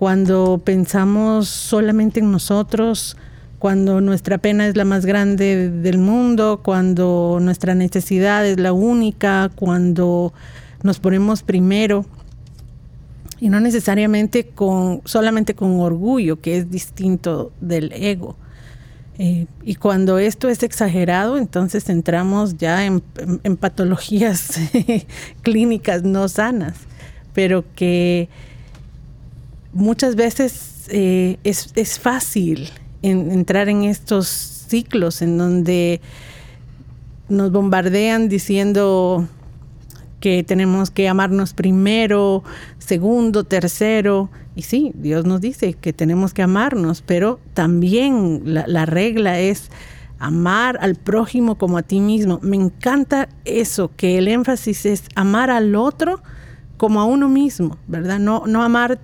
[0.00, 3.18] cuando pensamos solamente en nosotros,
[3.58, 9.50] cuando nuestra pena es la más grande del mundo, cuando nuestra necesidad es la única,
[9.54, 10.32] cuando
[10.82, 12.06] nos ponemos primero
[13.40, 18.36] y no necesariamente con solamente con orgullo, que es distinto del ego.
[19.18, 23.02] Eh, y cuando esto es exagerado, entonces entramos ya en
[23.58, 24.60] patologías
[25.42, 26.78] clínicas no sanas,
[27.34, 28.30] pero que
[29.72, 32.70] muchas veces eh, es, fácil
[33.02, 36.00] entrar en estos ciclos en donde
[37.28, 39.26] nos bombardean diciendo
[40.20, 42.44] que tenemos que amarnos primero,
[42.78, 44.30] segundo, tercero.
[44.54, 49.70] Y sí, Dios nos dice que tenemos que amarnos, pero también la, la, regla es
[50.18, 52.38] amar al prójimo como a ti mismo.
[52.42, 56.20] Me encanta eso, que el énfasis es amar al otro
[56.76, 58.18] como a uno mismo, ¿verdad?
[58.18, 59.00] No, no amar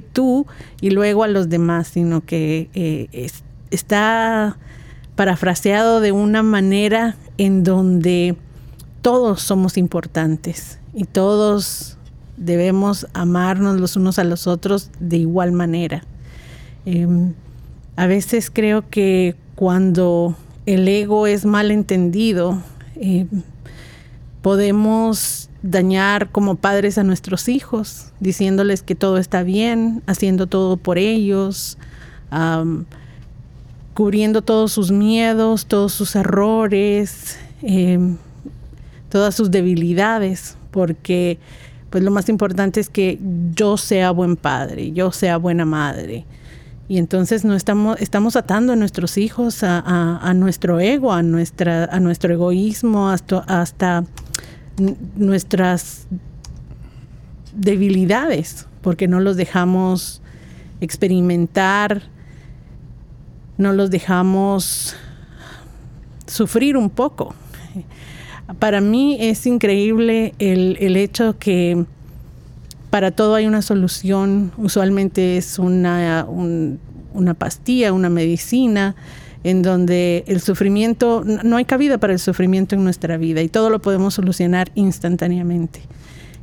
[0.00, 0.46] tú
[0.80, 3.30] y luego a los demás, sino que eh,
[3.70, 4.56] está
[5.16, 8.36] parafraseado de una manera en donde
[9.02, 11.98] todos somos importantes y todos
[12.36, 16.02] debemos amarnos los unos a los otros de igual manera.
[16.86, 17.34] Em,
[17.96, 20.36] a veces creo que cuando
[20.66, 22.62] el ego es mal entendido,
[22.96, 23.28] em,
[24.40, 30.98] podemos dañar como padres a nuestros hijos, diciéndoles que todo está bien, haciendo todo por
[30.98, 31.78] ellos,
[33.94, 38.16] cubriendo todos sus miedos, todos sus errores, em,
[39.08, 41.38] todas sus debilidades, porque
[41.90, 43.18] pues lo más importante es que
[43.54, 46.24] yo sea buen padre, yo sea buena madre.
[46.88, 52.00] Y entonces no estamos, estamos atando a nuestros hijos a, nuestro ego, a, nuestra, a
[52.00, 54.04] nuestro egoísmo, hasta, hasta
[55.16, 56.06] nuestras
[57.54, 60.22] debilidades, porque no los dejamos
[60.80, 62.02] experimentar,
[63.58, 64.96] no los dejamos
[66.26, 67.34] sufrir un poco.
[68.58, 71.84] Para mí es increíble el, el hecho que
[72.92, 76.26] para todo hay una solución, usualmente es una,
[77.14, 78.94] una pastilla, una medicina,
[79.44, 83.70] en donde el sufrimiento, no hay cabida para el sufrimiento en nuestra vida y todo
[83.70, 85.80] lo podemos solucionar instantáneamente.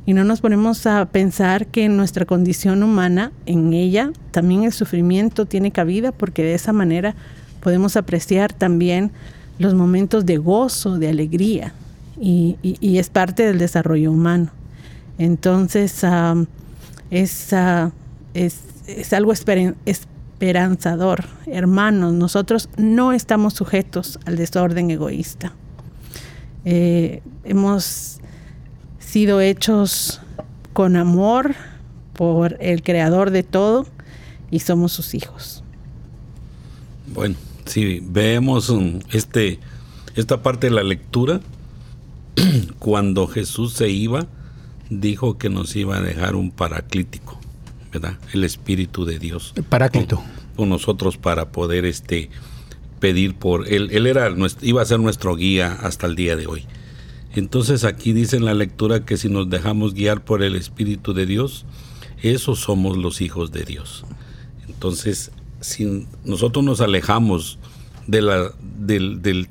[0.06, 4.72] Y no nos ponemos a pensar que en nuestra condición humana, en ella, también el
[4.72, 7.14] sufrimiento tiene cabida porque de esa manera
[7.60, 9.12] podemos apreciar también
[9.58, 11.74] los momentos de gozo, de alegría
[12.20, 12.56] y,
[12.98, 14.50] es parte del desarrollo humano.
[15.18, 16.02] Entonces,
[17.10, 17.54] es,
[18.34, 19.32] es, algo
[20.40, 21.26] esperanzador.
[21.44, 25.52] Hermanos, nosotros no estamos sujetos al desorden egoísta.
[26.64, 28.20] Eh, hemos
[28.98, 30.22] sido hechos
[30.72, 31.54] con amor
[32.14, 33.86] por el creador de todo
[34.50, 35.62] y somos sus hijos.
[37.08, 37.34] Bueno,
[37.66, 39.58] si vemos um, este,
[40.16, 41.42] esta parte de la lectura,
[42.78, 44.26] cuando Jesús se iba,
[44.88, 47.39] dijo que nos iba a dejar un paraclítico.
[47.92, 48.18] ¿Verdad?
[48.32, 49.52] El Espíritu de Dios.
[49.56, 50.22] El Paráclito.
[50.56, 52.30] Con, nosotros para poder este
[53.00, 53.88] pedir por él.
[53.92, 54.30] Él era
[54.60, 56.66] iba a ser nuestro guía hasta el día de hoy.
[57.34, 61.26] Entonces aquí dice en la lectura que si nos dejamos guiar por el Espíritu de
[61.26, 61.64] Dios,
[62.22, 64.04] esos somos los hijos de Dios.
[64.68, 65.30] Entonces,
[65.60, 67.58] si nosotros nos alejamos
[68.06, 69.48] de la del, del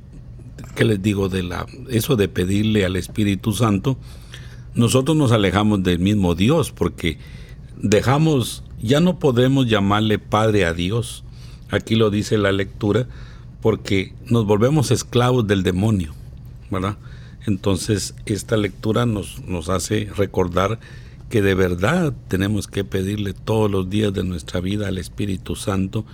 [0.75, 1.29] ¿qué les digo?
[1.29, 3.97] de la eso de pedirle al Espíritu Santo,
[4.75, 7.17] nosotros nos alejamos del mismo Dios porque
[7.79, 11.23] dejamos, ya no podemos llamarle Padre a Dios,
[11.69, 13.07] aquí lo dice la lectura,
[13.61, 16.13] porque nos volvemos esclavos del demonio,
[16.69, 16.97] ¿verdad?
[17.45, 20.79] Entonces esta lectura nos, nos hace recordar
[21.29, 26.05] que de verdad tenemos que pedirle todos los días de nuestra vida al Espíritu Santo,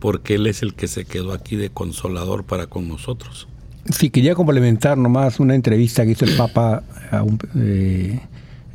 [0.00, 3.46] porque Él es el que se quedó aquí de consolador para con nosotros.
[3.90, 8.20] Sí, quería complementar nomás una entrevista que hizo el Papa a un, eh,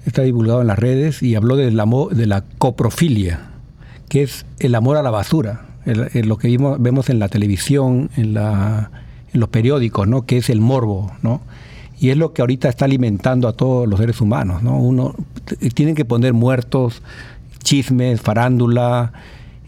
[0.10, 3.52] está divulgado en las redes y habló del amor, de la coprofilia,
[4.10, 8.34] que es el amor a la basura, lo que vimos, vemos en la televisión, en,
[8.34, 8.92] la,
[9.34, 10.26] en los periódicos, ¿no?
[10.26, 11.42] que es el morbo, ¿no?
[12.00, 14.64] y es lo que ahorita está alimentando a todos los seres humanos.
[14.64, 14.78] ¿no?
[14.78, 15.16] Uno,
[15.74, 17.02] tienen que poner muertos,
[17.64, 19.14] chismes, farándula,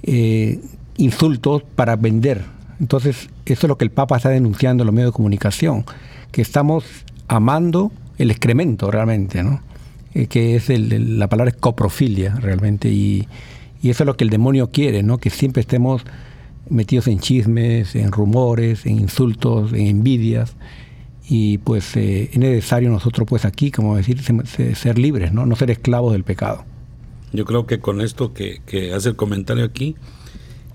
[0.04, 0.60] eh,
[0.98, 2.44] insultos para vender.
[2.80, 5.86] Entonces, eso es lo que el Papa está denunciando en los medios de comunicación,
[6.32, 6.84] que estamos
[7.28, 9.62] amando el excremento realmente, ¿no?
[10.14, 13.28] Eh, que es la palabra es coprofilia realmente, y,
[13.84, 15.20] eso es lo que el demonio quiere, ¿no?
[15.20, 16.04] que siempre estemos
[16.70, 20.56] metidos en chismes, en rumores, en insultos, en envidias,
[21.30, 24.20] y pues eh, es necesario nosotros pues aquí, como decir,
[24.76, 25.46] ser, libres, ¿no?
[25.46, 26.66] no ser esclavos del pecado.
[27.32, 29.96] Yo creo que con esto que, que hace el comentario aquí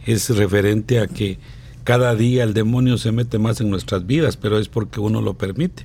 [0.07, 1.39] es referente a que
[1.83, 5.35] cada día el demonio se mete más en nuestras vidas, pero es porque uno lo
[5.35, 5.85] permite.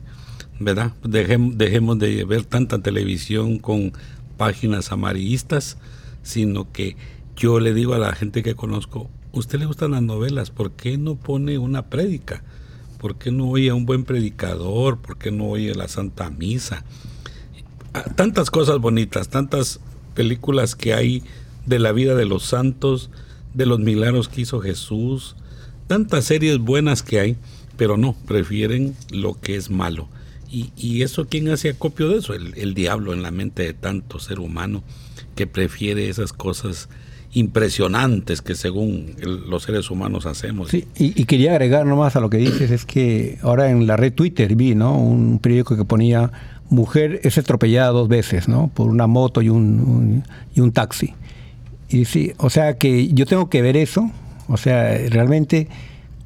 [0.60, 0.94] ¿Verdad?
[1.04, 3.94] Dejemos, dejemos de ver tanta televisión con
[4.38, 5.78] páginas amarillistas,
[6.24, 6.96] sino que
[7.36, 10.52] yo le digo a la gente que conozco, ¿usted le gustan las novelas?
[10.52, 12.44] ¿Por qué no pone una prédica?
[12.98, 14.98] ¿Por qué no oye a un buen predicador?
[14.98, 16.84] ¿Por qué no oye la Santa Misa?
[17.94, 19.80] Ah, tantas cosas bonitas, tantas
[20.14, 21.24] películas que hay
[21.66, 23.10] de la vida de los santos,
[23.54, 25.36] de los milagros que hizo Jesús,
[25.88, 27.38] tantas series buenas que hay,
[27.78, 30.10] pero no, prefieren lo que es malo.
[30.52, 32.34] Y, eso, ¿quién hace acopio de eso?
[32.34, 34.84] El, diablo en la mente de tanto ser humano
[35.36, 36.90] que prefiere esas cosas
[37.32, 40.70] impresionantes que según los seres humanos hacemos.
[40.70, 44.14] Sí, y, quería agregar nomás a lo que dices, es que ahora en la red
[44.14, 44.98] Twitter vi, ¿no?
[44.98, 46.32] Un periódico que ponía
[46.70, 48.72] mujer es atropellada dos veces, ¿no?
[48.74, 50.24] Por una moto y un,
[50.56, 51.14] y un taxi.
[51.90, 54.10] Y sí, o sea que yo tengo que ver eso,
[54.48, 55.68] o sea, realmente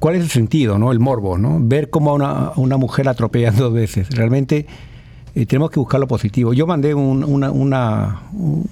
[0.04, 0.92] ¿Cuál es el sentido, no?
[0.92, 1.56] El morbo, ¿no?
[1.62, 4.14] Ver cómo a una, una mujer atropella dos veces.
[4.14, 4.66] Realmente
[5.34, 6.52] eh, tenemos que buscar lo positivo.
[6.52, 8.20] Yo mandé una, una,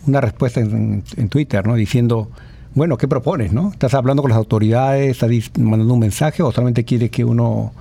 [0.05, 1.75] una, respuesta en, Twitter, ¿no?
[1.75, 2.29] Diciendo,
[2.75, 3.71] bueno, ¿qué propones, no?
[3.73, 5.23] ¿Estás hablando con las autoridades?
[5.23, 7.73] ¿Estás mandando un mensaje o solamente quieres que uno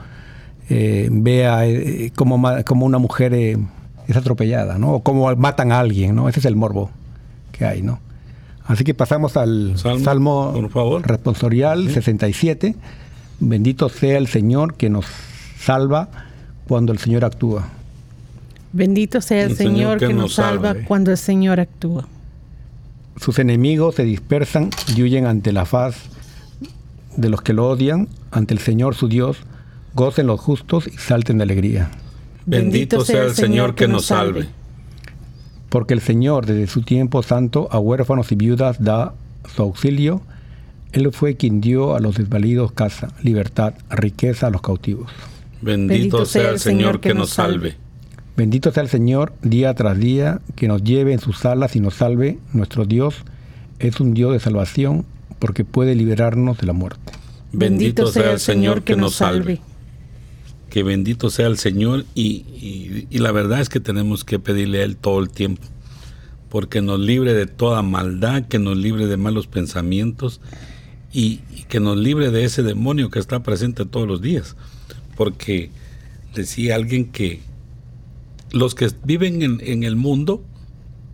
[0.69, 2.37] eh, vea eh, cómo,
[2.85, 4.93] una mujer es atropellada, ¿no?
[4.93, 6.29] O cómo matan a alguien, ¿no?
[6.29, 6.89] Ese es el morbo
[7.51, 7.99] que hay, ¿no?
[8.65, 11.05] Así que pasamos al Salmo, por favor.
[11.05, 12.77] responsorial 67
[13.41, 15.07] Bendito sea el Señor que nos
[15.59, 16.09] salva
[16.67, 17.67] cuando el Señor actúa.
[18.71, 22.07] Bendito sea el, Señor, que, nos salva cuando el Señor actúa.
[23.17, 25.95] Sus enemigos se dispersan y huyen ante la faz
[27.17, 29.37] de los que lo odian, ante el Señor su Dios,
[29.95, 31.89] gocen los justos y salten de alegría.
[32.45, 34.49] Bendito sea el Señor que nos salve.
[35.69, 39.15] Porque el Señor desde su tiempo santo a huérfanos y viudas da
[39.55, 40.21] su auxilio
[40.93, 45.11] Él fue quien dio a los desvalidos casa, libertad, riqueza a los cautivos.
[45.61, 47.75] Bendito, sea el Señor que nos salve.
[48.35, 51.95] Bendito sea el Señor día tras día, que nos lleve en sus alas y nos
[51.95, 52.39] salve.
[52.53, 53.15] Nuestro Dios
[53.79, 55.05] es un Dios de salvación
[55.39, 57.13] porque puede liberarnos de la muerte.
[57.53, 59.61] Bendito sea el Señor que nos salve.
[60.69, 64.95] Que bendito sea el Señor y, la verdad es que tenemos que pedirle a Él
[64.95, 65.63] todo el tiempo,
[66.49, 70.39] porque nos libre de toda maldad, que nos libre de malos pensamientos
[71.13, 71.37] y,
[71.67, 74.55] que nos libre de ese demonio que está presente todos los días.
[75.15, 75.71] Porque
[76.35, 77.41] decía alguien que
[78.51, 80.43] los que viven en, el mundo,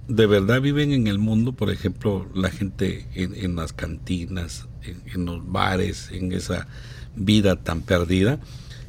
[0.08, 5.52] de verdad viven en el mundo, por ejemplo, la gente en, las cantinas, en, los
[5.52, 6.68] bares, en esa
[7.16, 8.40] vida tan perdida,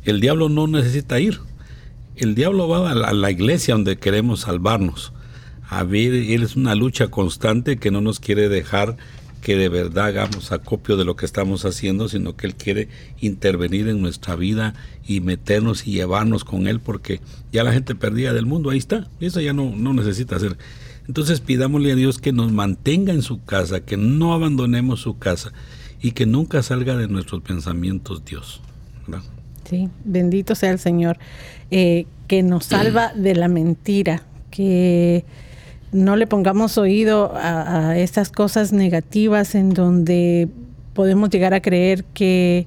[0.05, 1.41] el diablo no necesita ir.
[2.17, 5.13] El diablo va a la, iglesia donde queremos salvarnos.
[5.69, 8.97] A ver, él es una lucha constante que no nos quiere dejar
[9.41, 12.89] que de verdad hagamos acopio de lo que estamos haciendo, sino que Él quiere
[13.21, 14.75] intervenir en nuestra vida
[15.07, 17.21] y meternos y llevarnos con Él, porque
[17.53, 20.57] ya la gente perdida del mundo, ahí está, y eso ya no, no necesita hacer.
[21.07, 25.53] Entonces pidámosle a Dios que nos mantenga en su casa, que no abandonemos su casa
[26.01, 28.61] y que nunca salga de nuestros pensamientos Dios.
[29.69, 31.19] Sí, bendito sea el Señor,
[31.71, 35.25] eh, que nos salva de la mentira, que
[35.93, 40.49] no le pongamos oído a, estas cosas negativas en donde
[40.95, 42.67] podemos llegar a creer que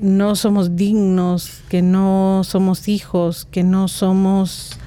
[0.00, 4.78] no somos dignos, que no somos hijos, que no somos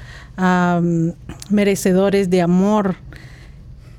[1.49, 2.97] merecedores de amor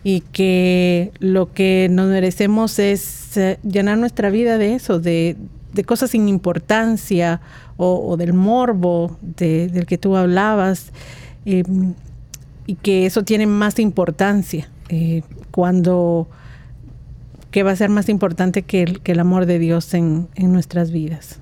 [0.05, 5.37] y que lo que nos merecemos es eh, llenar nuestra vida de eso, de,
[5.87, 7.41] cosas sin importancia
[7.79, 10.93] o, del morbo del que tú hablabas.
[11.45, 11.95] Em,
[12.67, 16.29] y que eso tiene más importancia eh, cuando
[17.51, 20.53] que va a ser más importante que el, que el amor de Dios en, en,
[20.53, 21.39] nuestras vidas.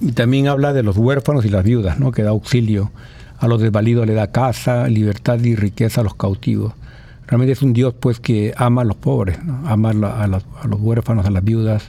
[0.00, 2.10] Y también habla de los huérfanos y las viudas, ¿no?
[2.10, 2.90] que da auxilio
[3.38, 6.72] a los desvalidos, le da casa, libertad y riqueza a los cautivos.
[7.26, 10.44] Realmente es un Dios pues que ama a los pobres, ama a, los,
[10.80, 11.84] huérfanos, a las viudas.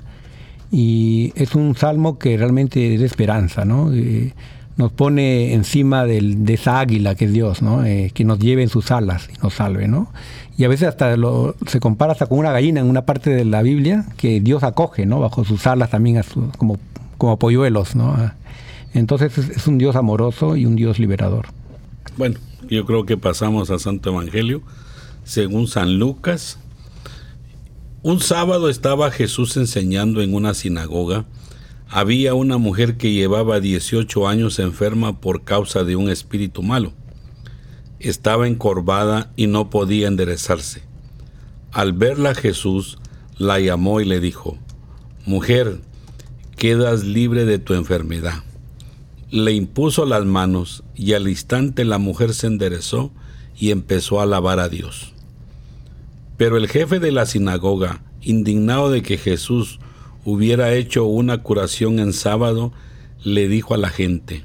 [0.72, 3.94] Y es un salmo que realmente es de esperanza, ¿no?
[3.94, 4.34] Eh,
[4.78, 7.84] nos pone encima del, de esa águila que es Dios, ¿no?
[7.84, 9.88] Eh, que nos lleve en sus alas y nos salve.
[9.88, 10.12] ¿no?
[10.56, 11.16] Y a veces hasta
[11.66, 15.08] se compara hasta con una gallina en una parte de la Biblia que Dios acoge
[15.08, 15.20] ¿no?
[15.20, 16.22] bajo sus alas también
[16.58, 16.78] como,
[17.18, 17.96] como polluelos.
[17.96, 18.16] ¿no?
[18.94, 21.48] Entonces es, un Dios amoroso y un Dios liberador.
[22.16, 24.62] Bueno, yo creo que pasamos a Santo Evangelio
[25.24, 26.60] según San Lucas.
[28.04, 31.26] Un sábado estaba Jesús enseñando en una sinagoga
[31.90, 36.94] había una mujer que llevaba 18 años enferma por causa de un espíritu malo.
[38.00, 40.84] Estaba encorvada y no podía enderezarse.
[41.72, 42.98] Al verla Jesús
[43.38, 44.58] la llamó y le dijo,
[45.26, 45.80] Mujer,
[46.58, 48.44] quedas libre de tu enfermedad.
[49.30, 53.12] Le impuso las manos y al instante la mujer se enderezó
[53.58, 55.14] y empezó a alabar a Dios.
[56.38, 59.80] Pero el jefe de la sinagoga, indignado de que Jesús
[60.30, 62.74] hubiera hecho una curación en sábado,
[63.24, 64.44] le dijo a la gente,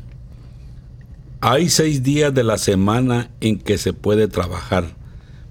[1.40, 4.94] hay seis días de la semana en que se puede trabajar.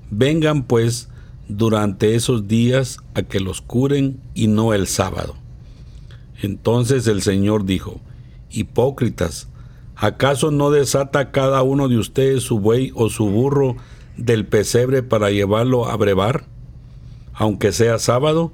[0.10, 1.10] Vengan pues
[1.50, 5.36] durante esos días a que los curen y no el sábado.
[6.42, 8.00] Entonces el Señor dijo,
[8.50, 9.50] Hipócritas,
[9.98, 13.76] ¿acaso no desata cada uno de ustedes su buey o su burro
[14.16, 16.46] del pesebre para llevarlo a brevar,
[17.34, 18.54] aunque sea sábado?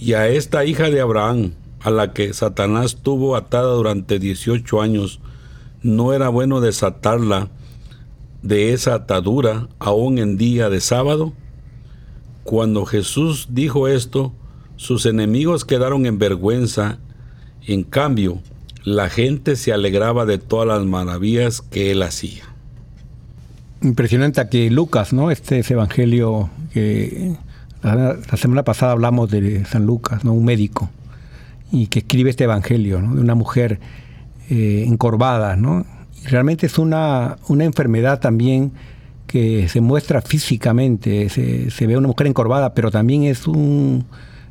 [0.00, 5.20] Y a esta hija de Abraham, a la que Satanás tuvo atada durante 18 años,
[5.82, 7.48] no era bueno desatarla
[8.42, 11.32] de esa atadura aún en día de sábado?
[12.44, 14.32] Cuando Jesús dijo esto,
[14.76, 16.98] sus enemigos quedaron en vergüenza.
[17.66, 18.40] En cambio,
[18.84, 22.44] la gente se alegraba de todas las maravillas que él hacía.
[23.82, 25.30] Impresionante que Lucas, ¿no?
[25.30, 27.36] Este es evangelio que
[27.82, 30.32] la, semana pasada hablamos de San Lucas, ¿no?
[30.32, 30.90] un médico,
[31.70, 33.80] y que escribe este evangelio de una mujer
[34.50, 35.56] eh, encorvada.
[35.56, 35.86] ¿no?
[36.24, 38.72] Realmente es una, una enfermedad también
[39.26, 44.06] que se muestra físicamente, se, se, ve una mujer encorvada, pero también es un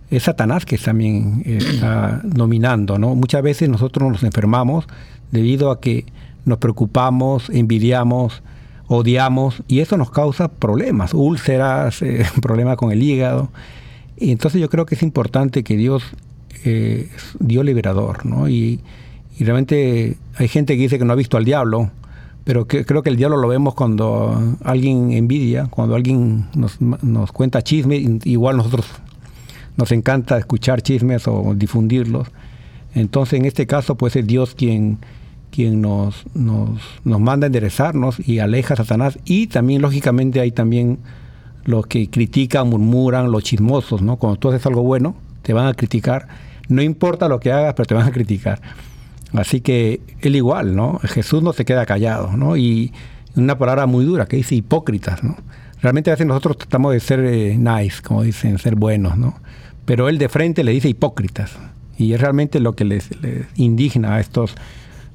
[0.10, 3.14] es Satanás que también está dominando, ¿no?
[3.16, 4.88] Muchas veces nosotros nos enfermamos
[5.32, 6.06] debido a que
[6.46, 8.42] nos preocupamos, envidiamos,
[8.88, 13.50] odiamos y eso nos causa problemas, úlceras, eh, problemas con el hígado.
[14.18, 16.04] Y entonces yo creo que es importante que Dios
[16.64, 17.10] eh,
[17.40, 18.50] dio liberador, ¿no?
[18.50, 18.82] Y,
[19.40, 21.92] realmente hay gente que dice que no ha visto al diablo,
[22.44, 27.32] pero que, creo que el diablo lo vemos cuando alguien envidia, cuando alguien nos, nos
[27.32, 28.88] cuenta chisme, igual nosotros
[29.76, 32.30] nos encanta escuchar chismes o difundirlos.
[32.96, 34.98] Entonces, en este caso, pues es Dios quien,
[35.58, 36.70] quien nos, nos,
[37.04, 39.18] nos manda a enderezarnos y aleja a Satanás.
[39.26, 41.00] Y también, lógicamente, hay también
[41.66, 44.18] los que critican, murmuran, los chismosos, ¿no?
[44.18, 46.28] Cuando tú haces algo bueno, te van a criticar.
[46.70, 48.62] No importa lo que hagas, pero te van a criticar.
[49.34, 51.00] Así que él igual, ¿no?
[51.00, 52.56] Jesús no se queda callado, ¿no?
[52.56, 52.94] Y
[53.36, 55.38] una palabra muy dura que dice hipócritas, ¿no?
[55.82, 59.40] Realmente a veces nosotros tratamos de ser eh, nice, como dicen, ser buenos, ¿no?
[59.86, 61.58] Pero él de frente le dice hipócritas.
[61.98, 63.10] Y es realmente lo que les,
[63.56, 64.54] indigna a estos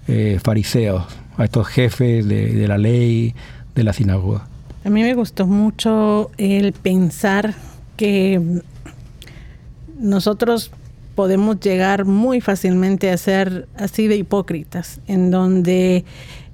[0.09, 1.05] eh, fariseos,
[1.37, 3.35] a estos jefes de, de la ley,
[3.75, 4.47] de la sinagoga.
[4.85, 7.55] A mí me gustó mucho el pensar
[7.97, 8.61] que
[9.99, 10.73] nosotros
[11.15, 16.05] podemos llegar muy fácilmente a ser así de hipócritas, en donde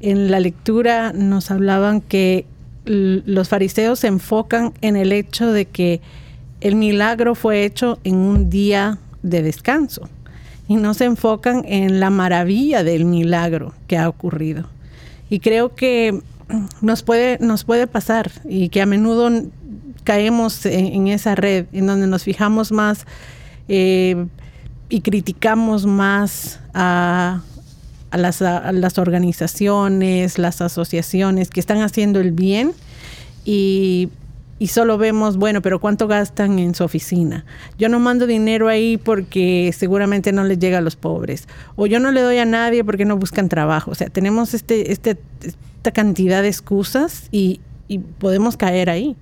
[0.01, 2.47] en la lectura nos hablaban que
[2.85, 6.01] los fariseos se enfocan en el hecho de que
[6.61, 10.09] el milagro fue hecho en un día de descanso
[10.69, 14.69] y no se enfocan en la maravilla del milagro que ha ocurrido.
[15.31, 16.21] Y creo que
[16.81, 19.31] nos puede, nos puede pasar y que a menudo
[20.05, 23.07] caemos en, esa red en donde nos fijamos más
[23.69, 24.27] eh,
[24.89, 27.43] y criticamos más a,
[28.13, 28.41] las,
[28.99, 32.73] organizaciones, las asociaciones que están haciendo el bien
[33.45, 34.09] y,
[34.67, 37.45] solo vemos, bueno, pero ¿cuánto gastan en su oficina?
[37.79, 41.47] Yo no mando dinero ahí porque seguramente no les llega a los pobres.
[41.77, 43.93] O yo no le doy a nadie porque no buscan trabajo.
[43.93, 49.17] O sea, tenemos este, este, esta cantidad de excusas y, y podemos caer ahí.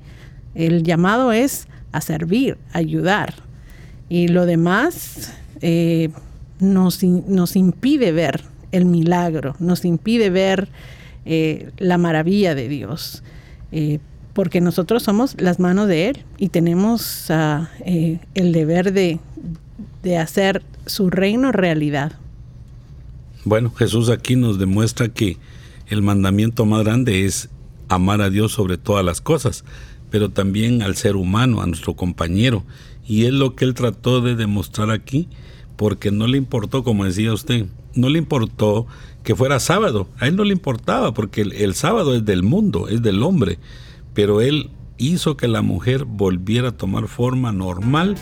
[0.55, 3.35] El llamado es a servir, ayudar.
[4.09, 6.11] Y lo demás eh,
[6.61, 10.69] nos, nos, impide ver el milagro, nos impide ver
[11.25, 13.23] eh, la maravilla de Dios,
[13.73, 13.99] eh,
[14.37, 19.19] porque nosotros somos las manos de Él y tenemos ah, el deber de,
[20.03, 22.13] de hacer su reino realidad.
[23.47, 25.39] Bueno, Jesús aquí nos demuestra que
[25.89, 27.49] el mandamiento más grande es
[27.89, 29.65] amar a Dios sobre todas las cosas,
[30.11, 32.63] pero también al ser humano, a nuestro compañero.
[33.09, 35.29] Y es lo que él trató de demostrar aquí,
[35.77, 37.65] porque no le importó, como decía usted,
[37.95, 38.87] no le importó
[39.23, 43.01] que fuera sábado, a él no le importaba, porque el, sábado es del mundo, es
[43.01, 43.59] del hombre,
[44.17, 48.17] pero él hizo que la mujer volviera a tomar forma normal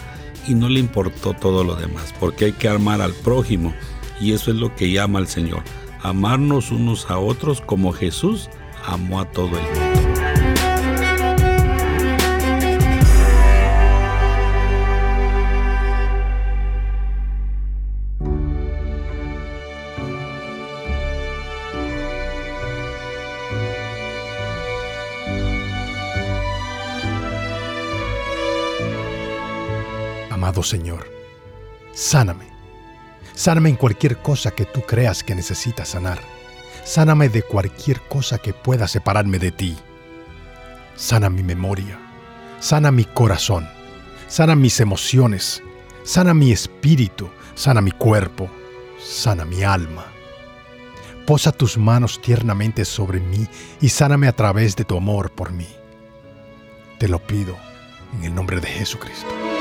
[0.47, 3.73] y no le importó todo lo demás, porque hay que amar al prójimo
[4.21, 5.63] y eso es lo que llama al Señor,
[6.03, 8.51] amarnos unos a otros como Jesús
[8.85, 10.14] amó a todo el mundo.
[30.53, 31.07] Señor,
[31.95, 32.47] sáname.
[33.35, 36.21] Sáname en cualquier cosa que tú creas que necesitas sanar.
[36.85, 39.77] Sáname de cualquier cosa que pueda separarme de ti.
[40.97, 41.99] Sana mi memoria.
[42.61, 43.69] Sana mi corazón.
[44.29, 45.63] Sana mis emociones.
[46.05, 47.29] Sana mi espíritu.
[47.55, 48.49] Sana mi cuerpo.
[49.03, 50.05] Sana mi alma.
[51.27, 53.49] Posa tus manos tiernamente sobre mí
[53.81, 55.69] y sáname a través de tu amor por mí.
[56.99, 57.57] Te lo pido
[58.15, 59.54] en el nombre de Jesucristo.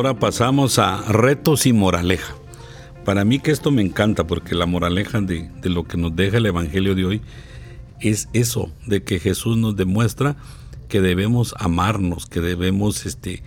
[0.00, 2.34] Ahora pasamos a retos y moraleja.
[3.04, 6.46] Para mí que esto me encanta porque la moraleja de, lo que nos deja el
[6.46, 7.20] Evangelio de hoy
[8.00, 10.36] es eso, de que Jesús nos demuestra
[10.88, 13.42] que debemos amarnos, que debemos este,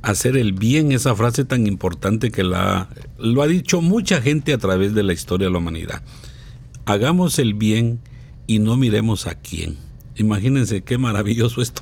[0.00, 2.88] hacer el bien, esa frase tan importante que la,
[3.18, 6.02] lo ha dicho mucha gente a través de la historia de la humanidad.
[6.86, 8.00] Hagamos el bien
[8.46, 9.76] y no miremos a quién.
[10.20, 11.80] Imagínense qué maravilloso esto.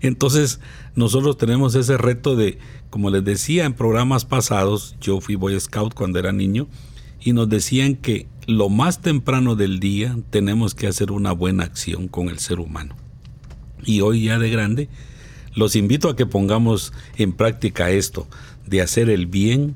[0.00, 0.60] Entonces,
[0.94, 5.92] nosotros tenemos ese reto de, como les decía en programas pasados, yo fui Boy Scout
[5.92, 6.68] cuando era niño,
[7.20, 12.06] y nos decían que lo más temprano del día tenemos que hacer una buena acción
[12.06, 12.94] con el ser humano.
[13.84, 14.88] Y hoy ya de grande,
[15.56, 18.28] los invito a que pongamos en práctica esto,
[18.66, 19.74] de hacer el bien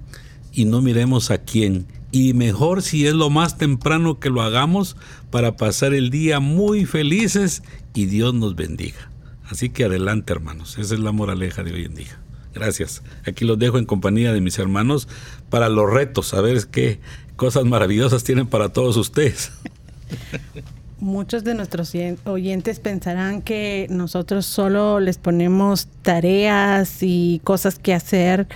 [0.53, 1.89] y no miremos a quién.
[2.12, 4.97] Y mejor si es lo más temprano que lo hagamos
[5.31, 9.11] para pasar el día muy felices y Dios nos bendiga.
[9.49, 12.18] Así que adelante hermanos, esa es la moraleja de hoy en día.
[12.55, 13.03] Gracias.
[13.26, 15.09] Aquí los dejo en compañía de mis hermanos
[15.51, 17.01] para los retos, a ver qué,
[17.36, 19.53] cosas maravillosas tienen para todos ustedes.
[21.01, 21.92] Muchos de nuestros
[22.24, 28.47] oyentes pensarán que nosotros solo les ponemos tareas y cosas que hacer,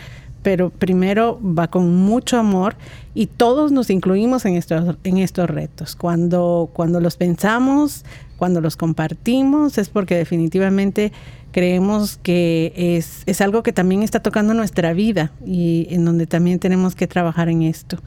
[0.42, 2.76] pero primero va con mucho amor
[3.14, 5.94] y todos nos incluimos en estos, en estos retos.
[5.96, 8.04] Cuando, cuando los pensamos,
[8.38, 11.12] cuando los compartimos, es porque definitivamente
[11.52, 16.58] creemos que es, es algo que también está tocando nuestra vida y en donde también
[16.58, 17.98] tenemos que trabajar en esto.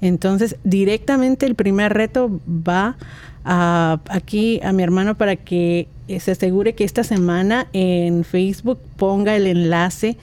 [0.00, 2.96] Entonces, directamente el primer reto va
[3.44, 9.36] a, aquí a mi hermano para que se asegure que esta semana en Facebook ponga
[9.36, 10.16] el enlace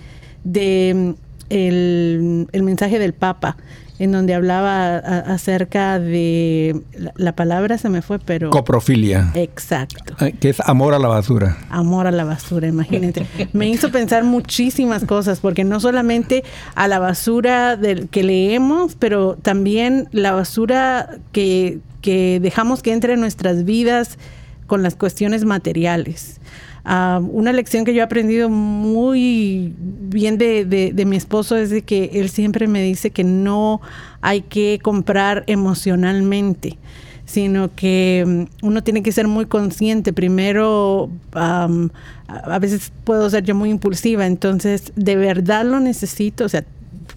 [0.44, 1.16] de
[1.50, 3.58] el, el mensaje del Papa
[4.02, 6.82] en donde hablaba acerca de
[7.18, 9.32] la, palabra se me fue, pero coprofilia.
[9.36, 10.16] Exacto.
[10.40, 11.56] Que es amor a la basura.
[11.70, 13.28] Amor a la basura, imagínate.
[13.54, 16.44] me hizo pensar muchísimas cosas porque no solamente
[16.74, 23.14] a la basura del que leemos, pero también la basura que, que dejamos que entre
[23.14, 24.18] en nuestras vidas
[24.66, 26.40] con las cuestiones materiales.
[26.84, 32.10] Ah, una lección que yo he aprendido muy bien de, mi esposo es de que
[32.14, 33.82] él siempre me dice que no
[34.22, 36.78] hay que comprar emocionalmente
[37.24, 40.12] sino que mm, uno tiene que ser muy consciente.
[40.12, 46.44] Primero, a veces puedo ser yo muy impulsiva, entonces, ¿de verdad lo necesito?
[46.44, 46.66] O sea,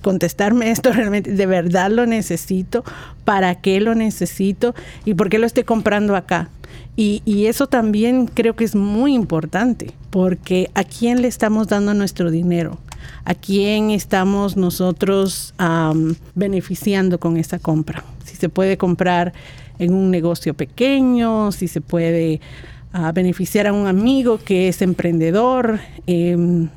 [0.04, 2.84] contestarme esto realmente, ¿de verdad lo necesito?
[3.24, 4.76] ¿Para qué lo necesito?
[5.04, 6.48] ¿Y por qué lo estoy comprando acá?
[6.96, 12.30] Y, eso también creo que es muy importante, porque ¿a quién le estamos dando nuestro
[12.30, 12.78] dinero?
[13.24, 15.54] ¿A quién estamos nosotros
[16.36, 18.04] beneficiando con esa compra?
[18.24, 19.32] Si se puede comprar
[19.80, 22.40] en un negocio pequeño, si se puede
[22.92, 26.68] ah, beneficiar a un amigo que es emprendedor, em,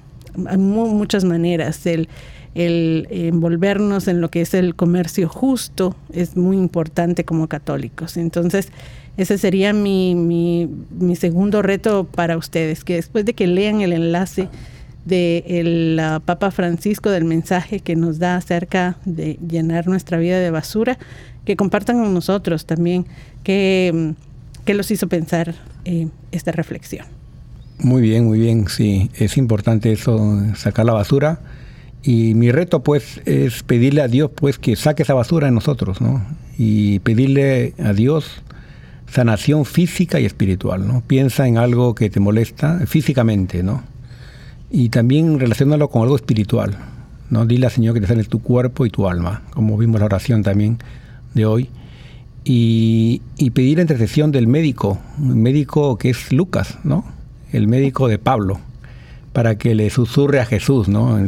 [0.47, 1.85] hay muchas maneras.
[1.85, 2.09] El,
[2.55, 8.17] el envolvernos en lo que es el comercio justo es muy importante como católicos.
[8.17, 8.69] Entonces,
[9.17, 14.47] ese sería mi, mi, segundo reto para ustedes, que después de que lean el enlace
[15.05, 20.51] del de Papa Francisco, del mensaje que nos da acerca de llenar nuestra vida de
[20.51, 20.99] basura,
[21.45, 23.07] que compartan con nosotros también
[23.43, 24.13] qué,
[24.67, 27.07] los hizo pensar eh, esta reflexión.
[27.79, 31.39] Muy bien, muy bien, sí, es importante eso, sacar la basura.
[32.07, 35.99] Y mi reto pues es pedirle a Dios pues que saque esa basura de nosotros,
[35.99, 36.25] ¿no?
[36.57, 38.43] Y pedirle a Dios
[39.11, 41.01] sanación física y espiritual, ¿no?
[41.05, 43.83] Piensa en algo que te molesta físicamente, ¿no?
[44.71, 46.77] Y también relacionalo con algo espiritual,
[47.29, 47.45] ¿no?
[47.45, 50.43] Dile al Señor que te sane tu cuerpo y tu alma, como vimos la oración
[50.43, 50.77] también
[51.33, 51.69] de hoy.
[52.45, 53.21] Y,
[53.53, 57.03] pedir la intercesión del médico, el médico que es Lucas, ¿no?
[57.51, 58.61] El médico de Pablo,
[59.33, 61.19] para que le susurre a Jesús, ¿no?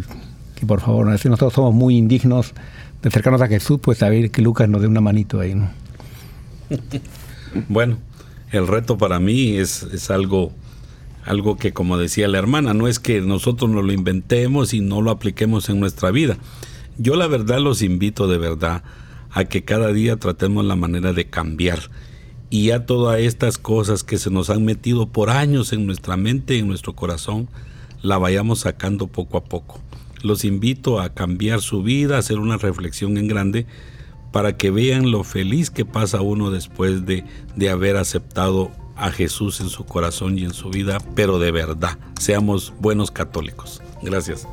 [0.60, 2.54] Que por favor, si nosotros somos muy indignos
[3.02, 5.70] de acercarnos a Jesús, pues a ver que Lucas nos dé una manito ahí, ¿no?
[7.68, 7.98] Bueno,
[8.52, 10.52] el reto para mí es, algo,
[11.26, 15.02] algo que, como decía la hermana, no es que nosotros nos lo inventemos y no
[15.02, 16.38] lo apliquemos en nuestra vida.
[17.00, 18.84] Yo la verdad los invito de verdad
[19.32, 21.90] a que cada día tratemos la manera de cambiar
[22.50, 26.60] y ya todas estas cosas que se nos han metido por años en nuestra mente,
[26.60, 27.48] en nuestro corazón,
[28.02, 29.80] la vayamos sacando poco a poco.
[30.22, 33.66] Los invito a cambiar su vida, a hacer una reflexión en grande
[34.32, 37.24] para que vean lo feliz que pasa uno después de,
[37.56, 41.98] de haber aceptado a Jesús en su corazón y en su vida, pero de verdad,
[42.20, 43.82] seamos buenos católicos.
[44.04, 44.48] Gracias.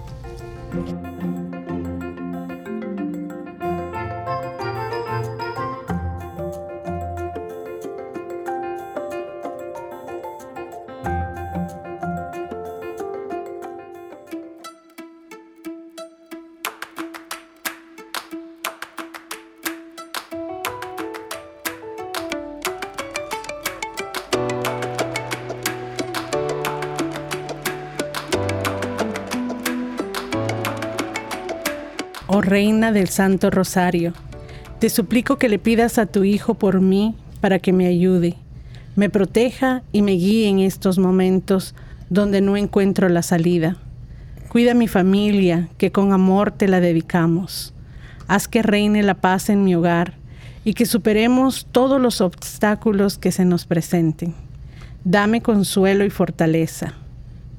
[32.92, 34.12] Del Santo Rosario,
[34.78, 38.36] te suplico que le pidas a tu Hijo por mí para que me ayude,
[38.94, 41.74] me proteja y me guíe en estos momentos
[42.10, 43.76] donde no encuentro la salida.
[44.48, 47.74] Cuida mi familia, que con amor te la dedicamos.
[48.28, 50.14] Haz que reine la paz en mi hogar
[50.64, 54.34] y que superemos todos los obstáculos que se nos presenten.
[55.04, 56.94] Dame consuelo y fortaleza.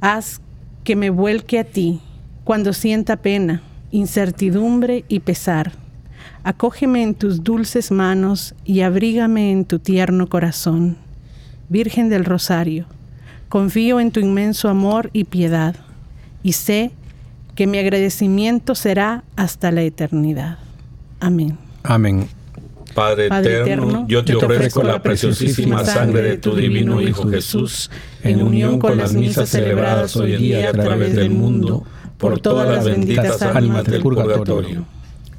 [0.02, 0.42] Haz
[0.84, 2.02] que me vuelque a ti
[2.44, 3.62] cuando sienta pena,
[3.92, 5.74] incertidumbre y pesar.
[6.44, 10.98] Acógeme en tus dulces manos y abrígame en tu tierno corazón.
[11.70, 12.86] Virgen del Rosario,
[13.50, 15.76] confío en tu inmenso amor y piedad,
[16.44, 16.92] y sé
[17.56, 20.60] que mi agradecimiento será hasta la eternidad.
[21.20, 21.58] Amén.
[21.84, 22.30] Amén.
[22.94, 27.92] Padre eterno, yo te ofrezco la preciosísima sangre de tu divino Hijo Jesús,
[28.24, 31.84] en unión con las misas celebradas hoy en día a través del mundo,
[32.18, 34.86] por todas las benditas ánimas del purgatorio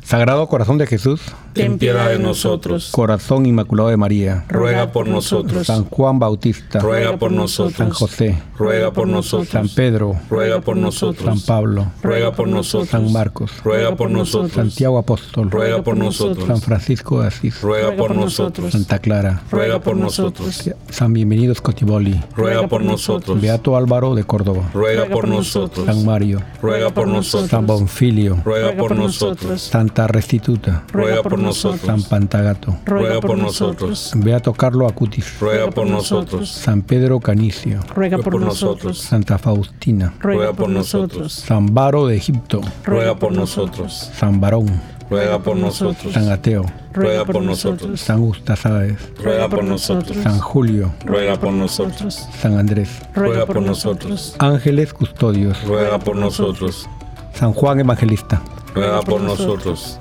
[0.09, 1.21] Sagrado Corazón de Jesús,
[1.53, 2.89] ten piedad de nosotros.
[2.93, 5.67] Corazón Inmaculado de María, ruega por nosotros.
[5.67, 7.77] San Juan Bautista, ruega por nosotros.
[7.77, 9.51] San José, ruega por nosotros.
[9.51, 11.27] San Pedro, ruega por nosotros.
[11.27, 12.89] San Pablo, ruega por nosotros.
[12.89, 14.53] San Marcos, ruega por nosotros.
[14.53, 16.47] Santiago Apóstol, ruega por nosotros.
[16.47, 18.73] San Francisco de Asís, ruega por nosotros.
[18.73, 20.71] Santa Clara, ruega por nosotros.
[20.89, 23.43] San Bienvenido Scotiboli, ruega por nosotros.
[23.43, 25.85] Beato Álvaro de Córdoba, ruega por nosotros.
[25.85, 27.51] San Mario, ruega por nosotros.
[27.51, 29.61] San Bonfilio, ruega por nosotros.
[29.61, 31.83] Santa Restituta, ruega por nosotros.
[31.83, 34.13] San Pantagato, ruega por nosotros.
[34.17, 36.51] Beato Carlo Acutis, ruega por nosotros.
[36.51, 38.99] San Pedro Canicio, ruega por nosotros.
[38.99, 41.33] Santa Faustina, ruega por nosotros.
[41.33, 44.11] San Baro de Egipto, ruega por nosotros.
[44.15, 44.69] San Barón,
[45.11, 46.13] ruega por nosotros.
[46.13, 48.01] San Ateo, ruega por nosotros.
[48.01, 50.17] San Gustasáez, ruega por nosotros.
[50.23, 52.29] San Julio, ruega por nosotros.
[52.41, 54.37] San Andrés, ruega por nosotros.
[54.39, 56.89] Ángeles custodios, ruega por nosotros.
[57.35, 58.43] San Juan Evangelista,
[58.79, 59.99] ruega por nosotros.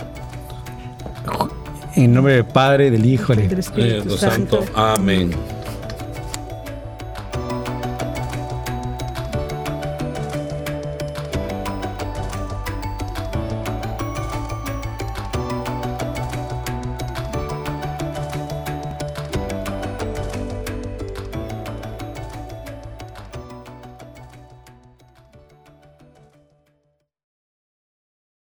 [1.96, 4.64] En nombre del Padre, del Hijo y del Espíritu Santo.
[4.76, 5.32] Amén.